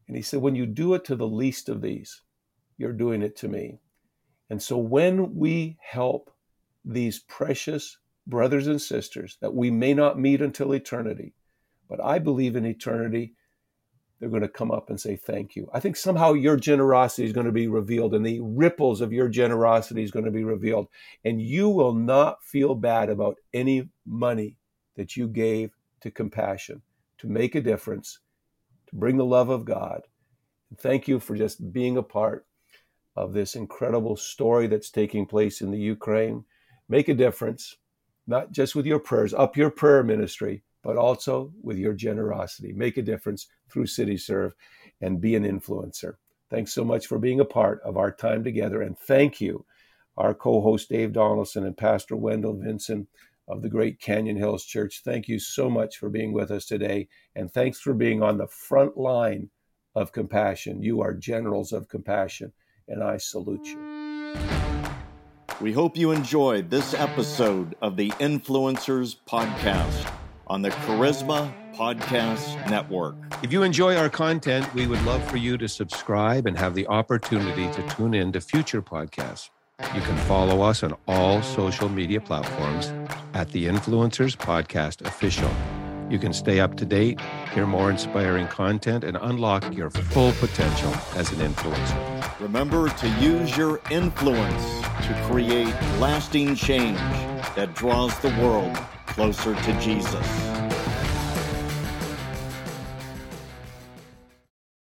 And 0.08 0.16
he 0.16 0.22
said, 0.22 0.42
When 0.42 0.54
you 0.54 0.68
do 0.68 0.94
it 0.94 1.06
to 1.06 1.16
the 1.16 1.26
least 1.26 1.70
of 1.70 1.82
these, 1.82 2.22
you're 2.78 2.94
doing 2.94 3.24
it 3.24 3.36
to 3.38 3.48
me. 3.48 3.80
And 4.50 4.62
so 4.62 4.78
when 4.78 5.36
we 5.36 5.78
help 5.82 6.32
these 6.84 7.20
precious 7.20 7.98
brothers 8.26 8.68
and 8.68 8.82
sisters 8.82 9.38
that 9.42 9.54
we 9.54 9.72
may 9.72 9.94
not 9.94 10.20
meet 10.20 10.42
until 10.42 10.74
eternity, 10.74 11.34
but 11.88 12.04
I 12.04 12.20
believe 12.20 12.56
in 12.56 12.66
eternity, 12.66 13.34
they're 14.20 14.30
going 14.30 14.42
to 14.42 14.50
come 14.50 14.72
up 14.72 14.90
and 14.90 15.00
say 15.00 15.16
thank 15.16 15.56
you. 15.56 15.70
I 15.74 15.80
think 15.80 15.96
somehow 15.96 16.34
your 16.34 16.58
generosity 16.58 17.26
is 17.26 17.34
going 17.34 17.46
to 17.46 17.52
be 17.52 17.68
revealed 17.68 18.14
and 18.14 18.26
the 18.26 18.42
ripples 18.42 19.02
of 19.02 19.14
your 19.14 19.30
generosity 19.30 20.04
is 20.04 20.12
going 20.12 20.26
to 20.26 20.32
be 20.32 20.44
revealed. 20.44 20.88
And 21.24 21.42
you 21.42 21.70
will 21.70 21.94
not 21.94 22.44
feel 22.44 22.76
bad 22.76 23.10
about 23.10 23.38
any 23.54 23.90
money 24.06 24.58
that 24.98 25.16
you 25.16 25.28
gave 25.28 25.72
to 26.02 26.12
compassion 26.12 26.82
to 27.20 27.28
make 27.28 27.56
a 27.56 27.62
difference 27.62 28.20
to 28.88 28.96
bring 28.96 29.18
the 29.18 29.26
love 29.26 29.50
of 29.50 29.66
God. 29.66 30.02
Thank 30.78 31.08
you 31.08 31.20
for 31.20 31.36
just 31.36 31.72
being 31.72 31.98
a 31.98 32.04
part 32.04 32.46
of 33.16 33.34
this 33.34 33.56
incredible 33.56 34.16
story 34.16 34.68
that's 34.68 34.90
taking 34.90 35.26
place 35.26 35.62
in 35.62 35.72
the 35.72 35.78
Ukraine. 35.78 36.46
Make 36.88 37.10
a 37.10 37.14
difference, 37.14 37.78
not 38.28 38.52
just 38.52 38.76
with 38.76 38.86
your 38.86 39.00
prayers, 39.00 39.34
up 39.34 39.58
your 39.58 39.70
prayer 39.70 40.04
ministry, 40.04 40.64
but 40.84 40.98
also 40.98 41.52
with 41.62 41.78
your 41.78 41.94
generosity. 41.94 42.74
Make 42.74 42.98
a 42.98 43.02
difference 43.02 43.48
through 43.72 43.86
CityServe 43.86 44.54
and 45.02 45.22
be 45.22 45.36
an 45.36 45.44
influencer. 45.44 46.16
Thanks 46.50 46.74
so 46.74 46.84
much 46.84 47.08
for 47.08 47.20
being 47.20 47.40
a 47.40 47.46
part 47.46 47.82
of 47.84 47.98
our 47.98 48.12
time 48.12 48.44
together. 48.44 48.82
And 48.82 48.98
thank 48.98 49.40
you, 49.40 49.66
our 50.18 50.34
co 50.34 50.62
host 50.62 50.90
Dave 50.90 51.14
Donaldson 51.14 51.66
and 51.66 51.78
Pastor 51.78 52.16
Wendell 52.16 52.56
Vinson 52.56 53.08
of 53.48 53.62
the 53.62 53.70
great 53.70 54.00
Canyon 54.00 54.38
Hills 54.38 54.64
Church. 54.64 55.02
Thank 55.04 55.28
you 55.28 55.40
so 55.40 55.70
much 55.70 55.98
for 55.98 56.10
being 56.10 56.34
with 56.34 56.52
us 56.52 56.66
today. 56.66 57.08
And 57.36 57.52
thanks 57.52 57.80
for 57.80 57.94
being 57.94 58.24
on 58.24 58.38
the 58.38 58.48
front 58.48 58.98
line 58.98 59.50
of 59.96 60.12
compassion. 60.12 60.82
You 60.82 61.02
are 61.02 61.14
generals 61.14 61.74
of 61.74 61.90
compassion, 61.90 62.54
and 62.90 63.04
I 63.04 63.18
salute 63.18 63.66
you. 63.66 63.80
We 65.62 65.74
hope 65.74 65.98
you 65.98 66.12
enjoyed 66.12 66.70
this 66.70 66.94
episode 66.94 67.76
of 67.82 67.98
the 67.98 68.10
Influencers 68.12 69.18
Podcast 69.28 70.10
on 70.48 70.62
the 70.62 70.70
Charisma 70.70 71.54
Podcast 71.76 72.70
Network. 72.70 73.16
If 73.44 73.54
you 73.54 73.64
enjoy 73.64 73.96
our 73.96 74.10
content, 74.10 74.74
we 74.74 74.88
would 74.88 75.02
love 75.04 75.24
for 75.30 75.38
you 75.38 75.58
to 75.58 75.68
subscribe 75.68 76.46
and 76.46 76.58
have 76.58 76.76
the 76.76 76.88
opportunity 76.88 77.70
to 77.72 77.96
tune 77.96 78.14
in 78.14 78.32
to 78.32 78.42
future 78.42 78.82
podcasts. 78.82 79.50
You 79.96 80.02
can 80.02 80.18
follow 80.20 80.62
us 80.62 80.84
on 80.84 80.96
all 81.08 81.42
social 81.42 81.88
media 81.88 82.20
platforms 82.20 82.92
at 83.34 83.50
the 83.52 83.66
Influencers 83.66 84.36
Podcast 84.36 85.06
Official. 85.06 85.52
You 86.10 86.18
can 86.18 86.34
stay 86.34 86.60
up 86.60 86.76
to 86.78 86.86
date, 86.86 87.22
hear 87.54 87.68
more 87.68 87.92
inspiring 87.92 88.48
content, 88.48 89.04
and 89.04 89.16
unlock 89.22 89.76
your 89.76 89.92
full 89.92 90.32
potential 90.34 90.92
as 91.16 91.32
an 91.32 91.38
influencer. 91.38 92.40
Remember 92.40 92.90
to 92.90 93.10
use 93.20 93.56
your 93.56 93.80
influence 93.92 94.82
to 95.06 95.24
create 95.30 95.74
lasting 96.00 96.56
change 96.56 96.98
that 97.56 97.76
draws 97.76 98.18
the 98.20 98.30
world 98.42 98.76
closer 99.06 99.54
to 99.54 99.80
Jesus. 99.80 100.69